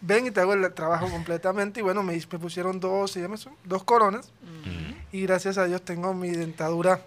[0.00, 1.78] Ven y te hago el trabajo completamente.
[1.80, 3.50] Y bueno, me, me pusieron dos, se llama eso?
[3.64, 4.30] dos coronas.
[4.42, 5.16] Mm.
[5.16, 7.00] Y gracias a Dios tengo mi dentadura.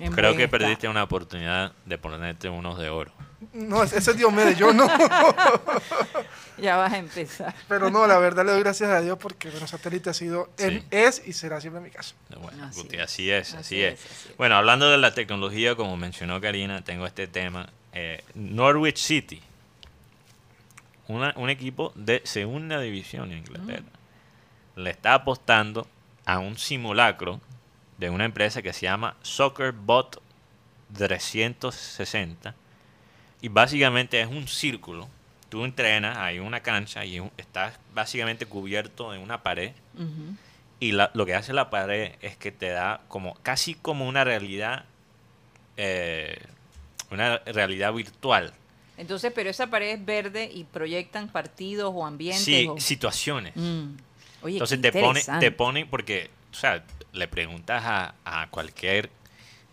[0.00, 3.12] En Creo que perdiste una oportunidad de ponerte unos de oro.
[3.52, 4.86] No, ese es Diomedes, yo no.
[6.58, 7.52] Ya vas a empezar.
[7.66, 10.84] Pero no, la verdad le doy gracias a Dios porque bueno, satélite ha sido, Sí.
[10.90, 12.14] es y será siempre mi caso.
[12.40, 13.02] Bueno, Así Guti, es.
[13.02, 13.94] así es, así, Así es.
[13.94, 14.36] es, así es.
[14.36, 17.68] Bueno, hablando de la tecnología, como mencionó Karina, tengo este tema.
[17.94, 19.42] eh, Norwich City,
[21.08, 23.84] una- un equipo de segunda división en Inglaterra,
[24.76, 25.86] le está apostando
[26.24, 27.40] a un simulacro
[27.98, 30.22] de una empresa que se llama SoccerBot
[30.96, 32.54] 360
[33.42, 35.08] y básicamente es un círculo.
[35.50, 39.72] Tú entrenas, hay una cancha y estás básicamente cubierto en una pared
[40.80, 44.24] y la- lo que hace la pared es que te da como casi como una
[44.24, 44.84] realidad,
[45.76, 46.40] eh,
[47.10, 48.54] una realidad virtual.
[48.96, 52.44] Entonces, pero esa pared es verde y proyectan partidos o ambientes.
[52.44, 53.52] Sí, o- situaciones.
[53.56, 53.94] Mm.
[54.42, 56.82] Oye, Entonces te pone, te pone, porque, o sea,
[57.12, 59.10] le preguntas a, a cualquier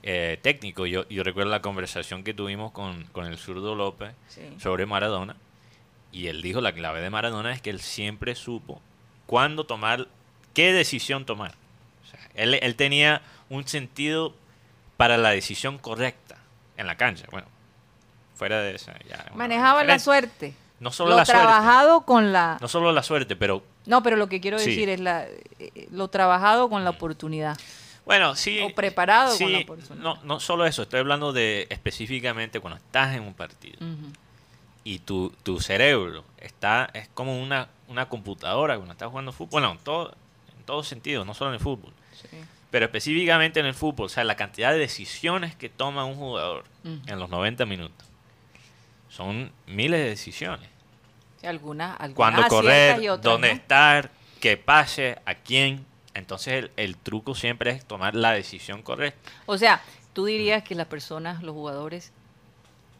[0.04, 0.86] eh, técnico.
[0.86, 4.41] Yo, yo recuerdo la conversación que tuvimos con, con el zurdo López Sí.
[4.60, 5.36] sobre Maradona.
[6.12, 8.82] Y él dijo la clave de Maradona es que él siempre supo
[9.28, 10.08] cuándo tomar,
[10.54, 11.54] qué decisión tomar.
[12.04, 14.34] O sea, él, él tenía un sentido
[14.97, 16.38] para la decisión correcta
[16.78, 17.26] en la cancha.
[17.32, 17.47] Bueno,
[18.36, 18.97] fuera de esa.
[19.08, 20.54] ya Manejaba la suerte.
[20.80, 21.41] No solo lo la suerte.
[21.43, 22.58] trabajado con la...
[22.62, 24.70] No solo la suerte, pero No, pero lo que quiero Sí.
[24.70, 25.26] decir es la,
[25.60, 27.58] eh, lo trabajado con la oportunidad.
[28.10, 28.60] Bueno, sí.
[28.62, 30.01] O preparado sí, con la persona.
[30.01, 34.12] No, no solo eso, estoy hablando de específicamente cuando estás en un partido Ujú.
[34.84, 39.51] y tu, tu cerebro está, es como una, una computadora cuando estás jugando fútbol.
[39.51, 40.16] Bueno, en todo,
[40.57, 41.93] en todos sentidos, no solo en el fútbol.
[42.20, 42.30] Sí.
[42.72, 46.64] Pero específicamente en el fútbol, o sea, la cantidad de decisiones que toma un jugador
[46.84, 46.99] Ujú.
[47.05, 48.07] en los 90 minutos
[49.10, 50.68] son miles de decisiones.
[51.43, 53.53] Algunas, algunas aciertas correr, y otras dónde no.
[53.53, 55.86] estar, qué pase, a quién.
[56.14, 59.32] Entonces el, el truco siempre es tomar la decisión correcta.
[59.45, 59.82] O sea,
[60.14, 62.12] tú dirías que las personas, los jugadores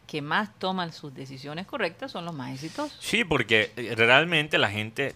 [0.06, 2.96] que más toman sus decisiones correctas son los más exitosos.
[3.00, 5.14] Sí, porque eh, realmente la gente,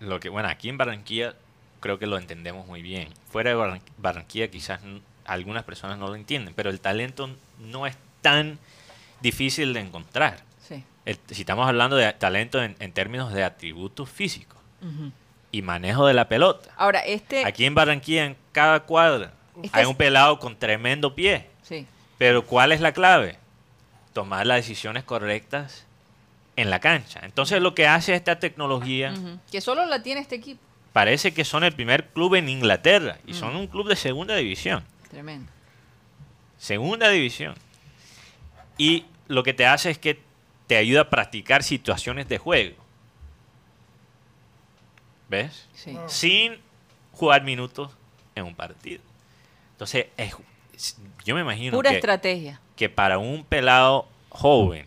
[0.00, 1.34] lo que bueno, aquí en Barranquilla
[1.80, 3.08] creo que lo entendemos muy bien.
[3.30, 4.80] Fuera de Barran- Barranquilla quizás
[5.24, 7.30] algunas personas no lo entienden, pero el talento
[7.60, 8.58] no es tan
[9.20, 10.40] difícil de encontrar.
[10.60, 10.82] Sí.
[11.04, 15.12] El- si estamos hablando de talento en, en términos de atributos físicos Ujú.
[15.52, 16.70] Y manejo de la pelota.
[16.76, 17.44] Ahora, este...
[17.44, 19.32] Aquí en Barranquilla, en cada cuadra,
[19.62, 21.46] Este hay un pelado con tremendo pie.
[21.62, 21.86] Sí.
[22.18, 23.38] Pero ¿cuál es la clave?
[24.12, 25.86] tomar las decisiones correctas
[26.56, 27.20] en la cancha.
[27.22, 29.14] Entonces lo que hace esta tecnología.
[29.50, 30.60] Que solo la tiene este equipo.
[30.92, 34.84] parece que son el primer club en Inglaterra y son un club de segunda división.
[35.10, 35.50] Tremendo.
[36.58, 37.54] Segunda división.
[38.78, 40.20] Y lo que te hace es que
[40.66, 42.76] te ayuda a practicar situaciones de juego.
[45.32, 45.66] ¿Ves?
[45.74, 45.96] Sí.
[46.08, 46.58] Sin
[47.12, 47.90] jugar minutos
[48.34, 49.00] en un partido.
[49.72, 52.60] Entonces, es- yo me imagino Pura que, estrategia.
[52.76, 54.86] que para un pelado joven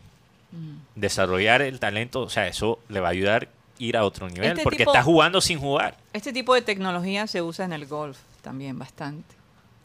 [0.51, 0.77] Mm.
[0.95, 3.47] desarrollar el talento, o sea, eso le va a ayudar a
[3.83, 5.97] ir a otro nivel Este porque tipo- está jugando sin jugar.
[6.13, 9.33] Este tipo de tecnología se usa en el golf también bastante.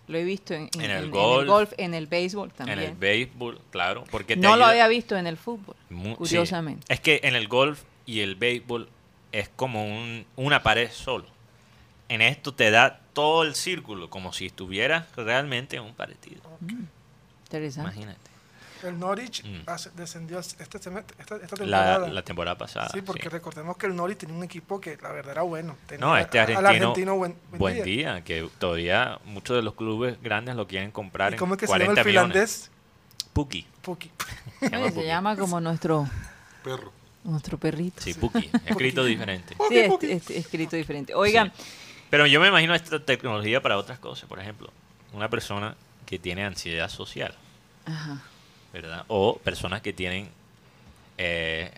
[0.08, 2.78] Lo he visto en, en- En el en- golf, golf, en el béisbol también.
[2.80, 6.16] En el béisbol, claro, porque no lo había visto en el fútbol, Mu- sí.
[6.16, 6.84] curiosamente.
[6.92, 8.88] Es que en el golf y el béisbol
[9.32, 11.26] es como un- una pared solo.
[12.08, 16.40] En esto te da todo el círculo, como si estuvieras realmente en un partido.
[17.44, 17.90] Interesante.
[17.92, 18.30] Imagínate.
[18.82, 19.62] El Norwich Mm.
[19.68, 22.08] hace- descendió este sem- esta, esta temporada.
[22.08, 22.88] la temporada pasada.
[22.88, 23.28] sí, porque sí.
[23.28, 25.76] recordemos que el Norwich tenía un equipo que la verdad era bueno.
[25.86, 28.24] Tenía No, este a- argentino, al argentino buen, buen, día.
[28.24, 31.66] que todavía muchos de los clubes grandes lo quieren comprar ¿Y en cómo es que
[31.66, 32.32] se llama 40 el millones.
[32.32, 32.70] finlandés?
[33.34, 33.66] Puki.
[33.82, 34.10] Puki.
[34.60, 36.08] Se llama como nuestro,
[36.64, 36.90] Perro.
[37.24, 38.00] Nuestro perrito.
[38.02, 38.50] Sí, Puki.
[38.66, 39.54] Escrito diferente.
[39.68, 41.14] Sí, este, es, este, escrito diferente.
[41.14, 41.52] Oigan.
[42.08, 44.28] Pero yo me imagino esta tecnología para otras cosas.
[44.28, 44.70] Por ejemplo,
[45.12, 47.34] una persona que tiene ansiedad social.
[47.84, 48.22] Ajá.
[48.72, 49.04] ¿Verdad?
[49.08, 50.28] O personas que tienen
[51.18, 51.70] eh,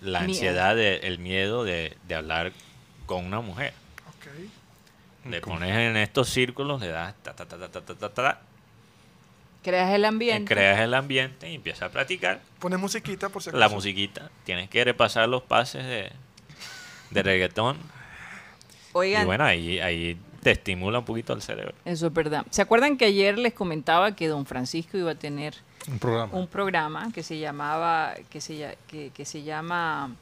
[0.00, 2.52] la ansiedad, de, el miedo de, hablar
[3.06, 3.72] con una mujer.
[4.08, 5.30] Ok.
[5.30, 8.40] Le pones en estos círculos, le das ta, ta,
[9.62, 10.54] creas el y ambiente.
[10.54, 13.60] creas el ambiente y empiezas a practicar Pones musiquita por si acaso.
[13.60, 14.30] la musiquita.
[14.44, 16.10] Tienes que repasar los pases de,
[17.10, 17.76] de reggaetón.
[18.92, 21.74] Oigan, Y bueno, ahí, ahí te estimula un poquito el cerebro.
[21.84, 22.46] eso es verdad.
[22.50, 25.54] ¿Se acuerdan que ayer les comentaba que don Francisco iba a tener
[25.88, 26.32] Un programa.
[26.36, 30.14] un programa que se llamaba, que se, que, que se llama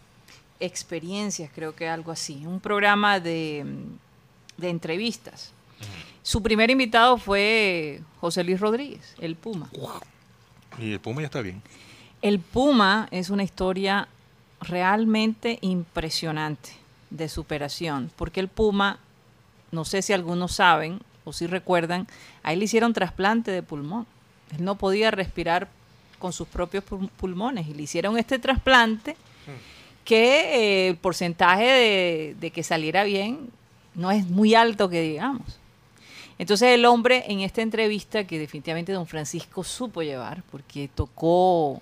[0.59, 3.64] Experiencias, creo que algo así, un programa de,
[4.57, 5.53] de entrevistas.
[6.22, 9.68] Su primer invitado fue José Luis Rodríguez, el Puma.
[10.79, 11.62] Y el Puma ya está bien.
[12.22, 14.09] El Puma es una historia
[14.61, 16.70] realmente impresionante
[17.11, 18.99] de superación, porque el Puma,
[19.70, 22.07] no sé si algunos saben o si recuerdan,
[22.43, 24.07] a él le hicieron trasplante de pulmón.
[24.57, 25.68] Él no podía respirar
[26.18, 29.16] con sus propios pul- pulmones y le hicieron este trasplante
[30.05, 33.51] que eh, el porcentaje de, de que saliera bien
[33.95, 35.59] no es muy alto que digamos.
[36.39, 41.80] Entonces el hombre en esta entrevista que definitivamente don Francisco supo llevar, porque tocó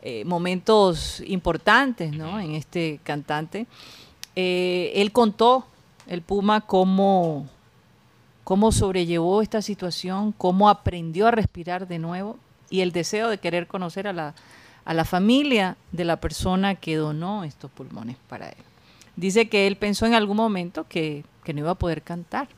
[0.00, 2.38] eh, momentos importantes ¿no?
[2.38, 3.66] en este cantante,
[4.36, 5.66] eh, él contó,
[6.06, 7.48] el Puma, cómo,
[8.44, 12.38] cómo sobrellevó esta situación, cómo aprendió a respirar de nuevo
[12.70, 14.34] y el deseo de querer conocer a la,
[14.84, 18.64] a la familia de la persona que donó estos pulmones para él.
[19.16, 22.48] Dice que él pensó en algún momento que, que no iba a poder cantar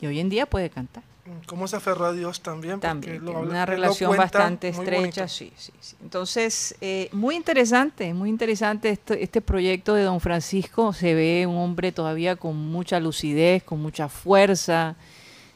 [0.00, 1.02] y hoy en día puede cantar.
[1.46, 2.74] ¿Cómo se aferró a Dios también?
[2.80, 5.96] Porque También, lo una relación bastante estrecha, sí, sí, sí.
[6.02, 10.92] Entonces, eh, muy interesante, muy interesante este, este proyecto de don Francisco.
[10.92, 14.96] Se ve un hombre todavía con mucha lucidez, con mucha fuerza,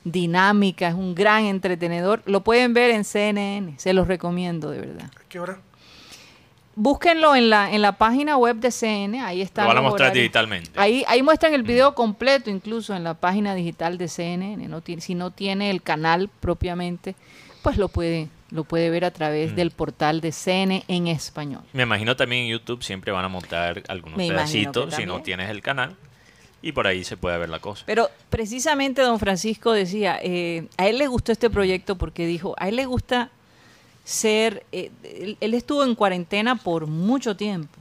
[0.05, 2.23] dinámica, es un gran entretenedor.
[2.25, 5.11] Lo pueden ver en CNN, se los recomiendo de verdad.
[5.15, 5.61] ¿A qué hora?
[6.81, 9.63] Búsquenlo en la, en la página web de CNN, ahí está.
[9.63, 10.71] Lo van a mostrar digitalmente.
[10.77, 14.69] Ahí, ahí muestran el video completo, incluso en la página digital de CNN.
[14.69, 17.17] No tiene, si no tiene el canal propiamente,
[17.63, 19.55] pues lo puede, lo puede ver a través Mm.
[19.57, 21.63] del portal de CNN en español.
[21.73, 25.51] Me imagino también en YouTube siempre van a montar algunos Me pedacitos si no tienes
[25.51, 25.97] el canal.
[26.63, 27.83] Y por ahí se puede ver la cosa.
[27.87, 32.69] Pero precisamente don Francisco decía, eh, a él le gustó este proyecto porque dijo, a
[32.69, 33.31] él le gusta
[34.09, 34.91] ser, eh,
[35.39, 37.79] él, estuvo en cuarentena por mucho tiempo,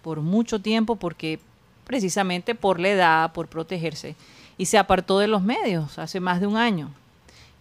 [0.00, 1.40] por mucho tiempo porque
[1.84, 4.14] precisamente por la edad, por protegerse,
[4.56, 6.92] y se apartó de los medios hace más de un año.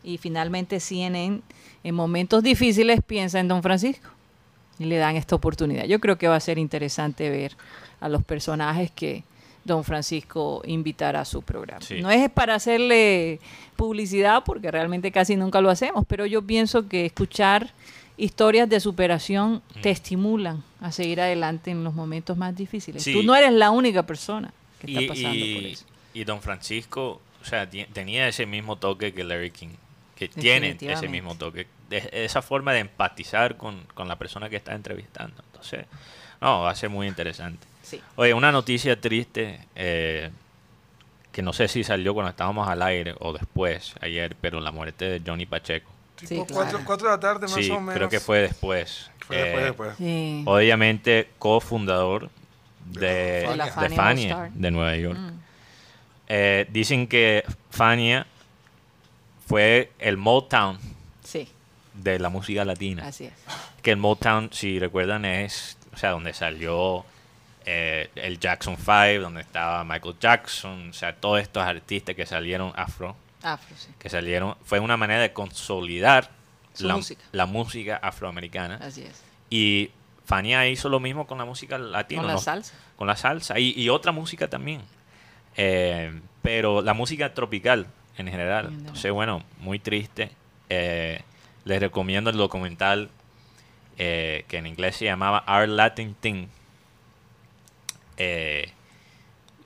[0.04, 1.42] Y finalmente CNN
[1.84, 4.08] en momentos difíciles piensa en don Francisco
[4.78, 5.86] y le dan esta oportunidad.
[5.86, 7.58] Yo creo que va a ser interesante ver
[8.02, 9.24] a los personajes que
[9.66, 11.82] don Francisco invitará a su programa.
[11.82, 12.00] Sí.
[12.02, 13.40] No es para hacerle
[13.76, 17.72] publicidad, porque realmente casi nunca lo hacemos, pero yo pienso que escuchar
[18.18, 19.82] historias de superación Mm.
[19.82, 23.04] te estimulan a seguir adelante en los momentos más difíciles.
[23.04, 23.12] Sí.
[23.12, 25.86] Tú no eres la única persona que está Y, pasando por eso.
[26.14, 29.70] y don Francisco, o sea, tenía ese mismo toque que Larry King,
[30.16, 34.56] que tiene ese mismo toque, de- esa forma de empatizar con, con la persona que
[34.56, 35.36] está entrevistando.
[35.48, 35.86] Entonces,
[36.40, 37.68] no, va a ser muy interesante.
[37.86, 38.02] Sí.
[38.16, 40.32] Oye, una noticia triste, eh,
[41.32, 45.06] que no sé si salió cuando estábamos al aire o después, ayer, pero la muerte
[45.06, 46.86] de Johnny Pacheco, Tipo Sí, cuatro, claro.
[46.86, 47.96] cuatro de la tarde más Sí, o menos.
[47.96, 49.12] creo que fue después.
[49.20, 49.98] Fue después, Eh, después.
[49.98, 50.44] Sí.
[50.46, 52.30] Obviamente cofundador
[52.86, 53.48] de,
[53.82, 55.18] De Fania de Nueva York.
[55.20, 55.30] Mm.
[56.30, 58.26] Eh, dicen que Fania
[59.46, 60.80] fue el Motown
[61.24, 61.48] Sí,
[61.94, 63.08] de la música latina.
[63.08, 63.34] así es.
[63.82, 67.06] Que el Motown, si recuerdan, es o sea, donde salió
[67.66, 72.72] eh, el Jackson 5, donde estaba Michael Jackson, o sea, todos estos artistas que salieron
[72.76, 73.90] afro, Afro, sí.
[74.00, 76.30] que salieron, fue una manera de consolidar
[76.80, 77.24] la música.
[77.32, 78.80] la música afroamericana.
[78.82, 79.24] Así es.
[79.50, 79.92] Y
[80.26, 82.22] Fania hizo lo mismo con la música latina.
[82.22, 82.40] Con la ¿no?
[82.40, 82.74] salsa.
[82.96, 84.82] Con la salsa y, y otra música también.
[85.58, 87.88] Eh, pero la música tropical
[88.18, 88.68] en general.
[88.72, 90.32] Entonces, bueno, muy triste.
[90.70, 91.22] Eh,
[91.64, 93.10] les recomiendo el documental
[93.98, 96.48] eh, que en inglés se llamaba Our Latin Thing.
[98.18, 98.72] Eh,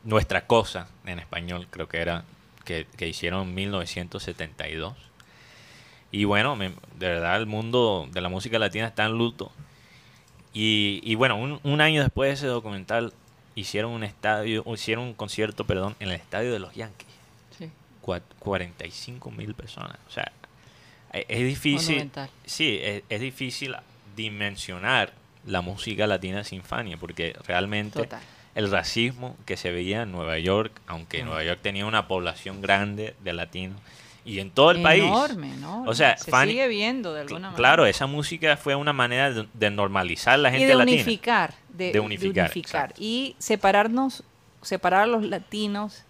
[0.03, 2.23] Nuestra Cosa, en español creo que era,
[2.65, 4.95] que, que hicieron en 1972.
[6.11, 9.51] Y bueno, me- de verdad el mundo de la música latina está en luto.
[10.53, 13.13] Y, y bueno, un, un año después de ese documental
[13.55, 17.07] hicieron un estadio, hicieron un concierto, perdón, en el estadio de los Yankees.
[17.57, 17.69] Sí.
[18.03, 19.97] Cua- 45 mil personas.
[20.07, 20.31] O sea,
[21.13, 21.95] e- es difícil.
[21.97, 22.29] Monumental.
[22.45, 23.75] Sí, es, es difícil
[24.15, 25.13] dimensionar
[25.45, 28.21] la música latina sin Fania, porque realmente Total.
[28.55, 33.15] El racismo que se veía en Nueva York, aunque Nueva York tenía una población grande
[33.23, 33.79] de latinos,
[34.25, 35.03] y en todo el país.
[35.03, 35.89] Enorme, enorme.
[35.89, 37.55] O sea, se Fanny- sigue viendo de alguna manera.
[37.57, 41.01] Claro, esa música fue una manera de, de normalizar la y gente de latina.
[41.01, 42.81] unificar, de, De unificar, unificar.
[42.89, 43.01] exacto.
[43.03, 44.23] y separarnos,
[44.61, 46.03] separar a los latinos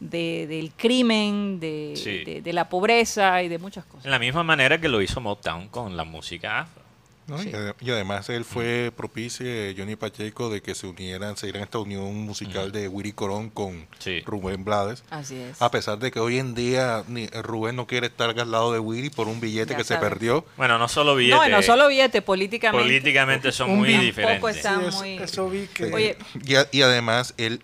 [0.00, 2.24] de, del crimen, de, Sí.
[2.24, 4.04] de- de la pobreza y de muchas cosas.
[4.04, 6.82] En la misma manera que lo hizo Motown con la música afro.
[7.26, 7.38] ¿No?
[7.38, 7.48] Sí.
[7.48, 11.46] Y, ade- y además él fue propicio, eh, Johnny Pacheco, de que se unieran, se
[11.46, 14.20] dieran esta unión musical de Willy Colón con Sí.
[14.26, 15.04] Rubén Blades.
[15.10, 15.60] Así es.
[15.62, 18.78] A pesar de que hoy en día ni, Rubén no quiere estar al lado de
[18.78, 20.44] Willy por un billete Ya que se perdió.
[20.56, 21.40] Bueno, no solo billetes.
[21.50, 22.84] no, no solo billete, políticamente.
[22.84, 24.56] políticamente son Un muy diferentes.
[24.56, 25.84] está- Sí, es- muy- eso vi que...
[25.92, 27.62] Oye, Y, a- y además él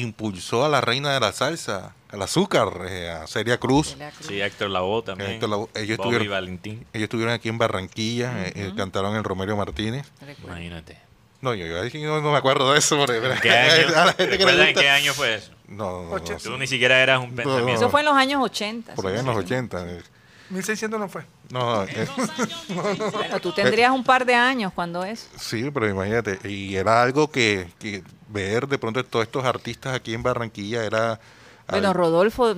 [0.00, 3.96] impulsó a la reina de la salsa, al azúcar, eh, a Celia Cruz.
[4.20, 5.32] Sí, Héctor Lavoe también.
[5.32, 6.86] Héctor Lavoe, ellos Bobby tuvieron- Valentín.
[6.92, 10.06] Ellos estuvieron aquí en Barranquilla, eh, eh, cantaron el Romero Martínez.
[10.44, 10.98] Imagínate.
[11.40, 12.96] No, yo, yo no, no me acuerdo de eso.
[12.96, 13.88] porque- ¿En qué año?
[13.96, 15.50] a la gente que le ¿Recuerdas en qué año fue eso?
[15.68, 17.72] No, no, no, Ocho- no, Tú ni siquiera eras un pensamiento.
[17.74, 18.94] Eso fue en los años 80.
[18.94, 19.64] por allá en los estoy mal.
[19.74, 19.90] 80.
[19.90, 20.02] eh.
[20.50, 21.22] 1600 no fue.
[21.50, 22.06] No, eh,
[23.12, 25.28] Bueno, tú tendrías un par de años cuando es.
[25.38, 28.02] sí, pero imagínate, y era algo que, que
[28.34, 31.18] ver de pronto todos estos artistas aquí en Barranquilla era...
[31.68, 32.54] Bueno, al- Rodolfo,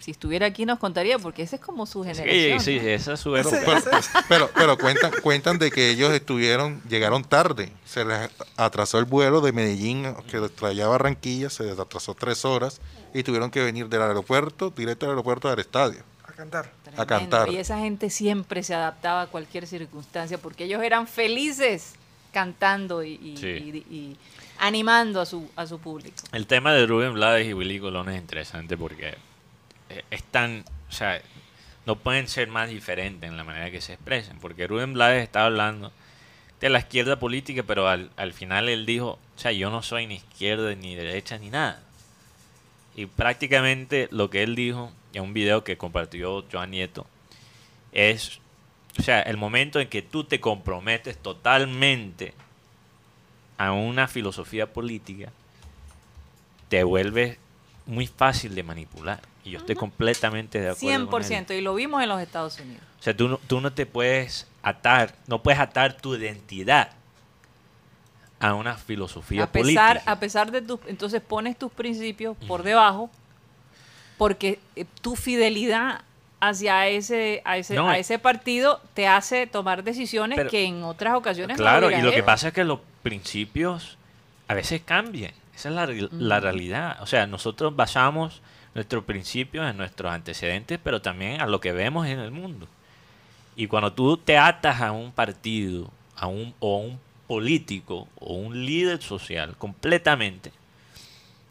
[0.00, 2.60] si estuviera aquí nos contaría, porque ese es como su Sí, generación.
[2.60, 2.88] sí, ¿no?
[2.88, 3.80] esa es su pero, época.
[3.82, 9.04] pero, pero, pero cuentan, cuentan de que ellos estuvieron, llegaron tarde, se les atrasó el
[9.06, 12.80] vuelo de Medellín que los traía a Barranquilla, se les atrasó tres horas
[13.14, 16.02] y tuvieron que venir del aeropuerto, directo al aeropuerto al estadio.
[16.24, 16.70] A cantar.
[16.82, 17.02] Tremendo.
[17.02, 17.48] a cantar.
[17.50, 21.92] Y esa gente siempre se adaptaba a cualquier circunstancia porque ellos eran felices
[22.32, 23.46] cantando y, y- Sí.
[23.46, 24.16] y- y
[24.62, 26.18] animando a su, a su público.
[26.30, 29.16] El tema de Rubén Blades y Willy Colón es interesante porque
[29.88, 31.20] eh, es tan, o sea,
[31.84, 35.46] no pueden ser más diferentes en la manera que se expresen, porque Rubén Blades está
[35.46, 35.92] hablando
[36.60, 40.06] de la izquierda política, pero al, al final él dijo, o sea, yo no soy
[40.06, 41.82] ni izquierda ni derecha ni nada.
[42.94, 47.04] Y prácticamente lo que él dijo en un video que compartió Joan Nieto
[47.90, 48.38] es,
[48.96, 52.32] o sea, el momento en que tú te comprometes totalmente
[53.66, 55.30] a una filosofía política,
[56.68, 57.38] te vuelve
[57.86, 59.20] muy fácil de manipular.
[59.44, 61.10] Y yo estoy completamente de acuerdo.
[61.10, 61.28] con él.
[61.28, 62.82] 100%, y lo vimos en los Estados Unidos.
[62.98, 66.90] O sea, tú no, tú no te puedes atar, no puedes atar tu identidad
[68.40, 70.12] a una filosofía A pesar, política.
[70.12, 73.10] a pesar de tus, entonces pones tus principios por debajo,
[74.18, 76.02] porque eh, tu fidelidad
[76.40, 78.00] hacia ese, a ese, No, a eh.
[78.00, 82.04] ese partido te hace tomar decisiones Pero- que en otras ocasiones no Claro, y hubieras
[82.04, 83.98] lo que pasa es que los principios
[84.48, 85.32] a veces cambian.
[85.54, 86.98] Esa es la, la realidad.
[87.02, 88.40] O sea, nosotros basamos
[88.74, 92.68] nuestros principios en nuestros antecedentes, pero también a lo que vemos en el mundo.
[93.54, 98.34] Y cuando tú te atas a un partido, a un, o a un político, o
[98.34, 100.52] un líder social completamente,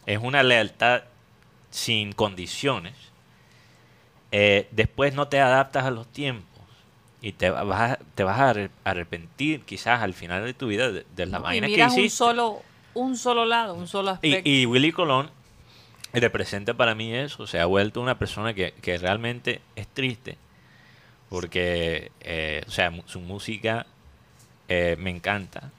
[0.06, 1.04] es una lealtad
[1.70, 2.96] sin condiciones.
[4.32, 6.51] eh, después no te adaptas a los tiempos
[7.22, 10.68] y te va- vas a, te vas a arre- arrepentir quizás al final de tu
[10.68, 12.18] vida de, de la vaina que miras un hiciste.
[12.18, 12.62] solo,
[12.96, 14.50] un solo lado, un solo aspecto.
[14.50, 15.30] Y, y Willy Colón
[16.14, 20.38] representa para mí eso, se ha vuelto una persona que, que realmente es triste,
[21.30, 23.86] porque, eh, o sea, su música
[24.68, 25.72] eh, me encanta.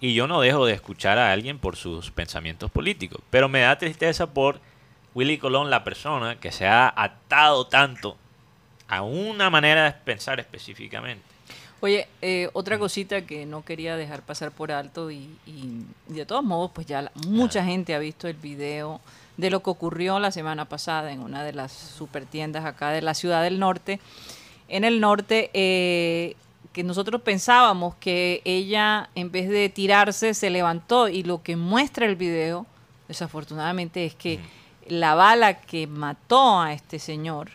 [0.00, 3.78] Y yo no dejo de escuchar a alguien por sus pensamientos políticos, pero me da
[3.78, 4.60] tristeza por
[5.14, 8.16] Willy Colón, la persona que se ha atado tanto
[8.90, 11.22] a una manera de pensar específicamente.
[11.82, 16.26] Oye, eh, otra cosita que no quería dejar pasar por alto y, y- y de
[16.26, 19.00] todos modos, pues ya la- mucha gente ha visto el video
[19.38, 23.00] de lo que ocurrió la semana pasada en una de las super tiendas acá de
[23.00, 23.98] la ciudad del norte.
[24.68, 26.36] En el norte, eh,
[26.74, 32.04] que nosotros pensábamos que ella, en vez de tirarse, se levantó y lo que muestra
[32.04, 32.66] el video,
[33.08, 34.38] desafortunadamente, es que
[34.86, 37.50] la bala que mató a este señor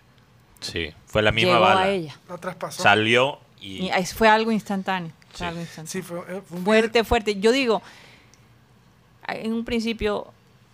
[0.60, 1.82] Sí, fue la misma llegó bala.
[1.82, 2.18] a ella.
[2.30, 2.82] La traspasó.
[2.84, 5.12] Salió y fue algo instantáneo.
[5.30, 5.44] fue Sí.
[5.46, 5.92] algo instantáneo.
[5.92, 7.36] Sí, fue, eh, fue un Fuerte, fuerte.
[7.40, 7.82] Yo digo,
[9.28, 10.28] en un principio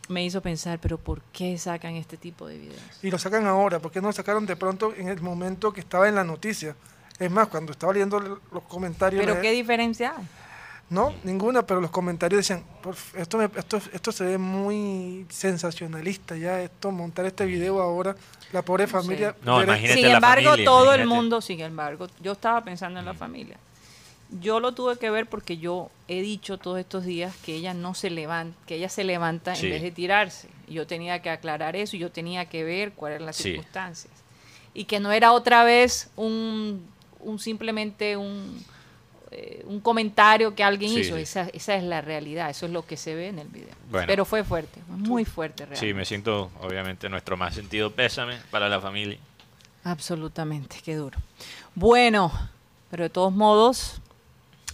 [0.07, 2.81] me hizo pensar, pero ¿por qué sacan este tipo de videos?
[3.01, 5.79] Y lo sacan ahora, ¿por qué no lo sacaron de pronto en el momento que
[5.79, 6.75] estaba en la noticia?
[7.17, 10.27] Es más, cuando estaba leyendo los comentarios, Pero ¿qué diferencia hay?
[10.91, 15.25] No, ninguna, pero los comentarios decían, "Por f- esto, me- esto, esto se ve muy
[15.29, 18.15] sensacionalista ya, esto, montar este video ahora,
[18.51, 19.35] la pobre familia.
[19.43, 23.05] No, imagínate Sin la embargo, familia, todo el mundo, sin embargo, yo estaba pensando en
[23.05, 23.57] la familia.
[24.39, 27.93] Yo lo tuve que ver porque yo he dicho todos estos días que ella no
[27.93, 29.65] se levanta, que ella se levanta Sí.
[29.65, 30.47] en vez de tirarse.
[30.67, 33.43] Y Yo tenía que aclarar eso y yo tenía que ver cuáles eran las Sí.
[33.43, 34.13] circunstancias.
[34.73, 36.85] Y que no era otra vez un,
[37.19, 38.63] un simplemente un,
[39.31, 41.15] eh, un comentario que alguien Sí, hizo.
[41.15, 41.21] sí.
[41.21, 43.73] Esa, esa es la realidad, eso es lo que se ve en el video.
[43.89, 44.07] Bueno.
[44.07, 45.85] Pero fue fuerte, fue muy fuerte realmente.
[45.87, 49.17] Sí, me siento, obviamente, nuestro más sentido pésame para la familia.
[49.83, 51.17] Absolutamente, qué duro.
[51.75, 52.31] Bueno,
[52.89, 54.01] pero de todos modos,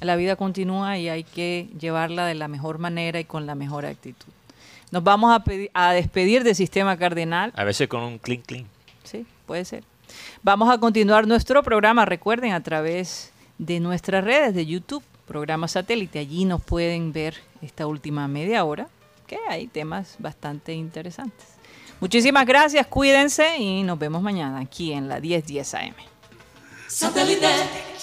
[0.02, 3.86] la vida continúa y hay que llevarla de la mejor manera y con la mejor
[3.86, 4.28] actitud.
[4.92, 5.44] Nos vamos a,
[5.74, 7.52] a despedir del sistema cardenal.
[7.56, 8.66] A veces con un clean clean.
[9.04, 9.84] Sí, puede ser.
[10.42, 16.20] Vamos a continuar nuestro programa, recuerden, a través de nuestras redes de YouTube, programa satélite.
[16.20, 18.88] Allí nos pueden ver esta última media hora,
[19.26, 21.48] que hay temas bastante interesantes.
[22.00, 25.96] Muchísimas gracias, cuídense y nos vemos mañana aquí en la 1010 AM.
[26.88, 27.97] Satellite.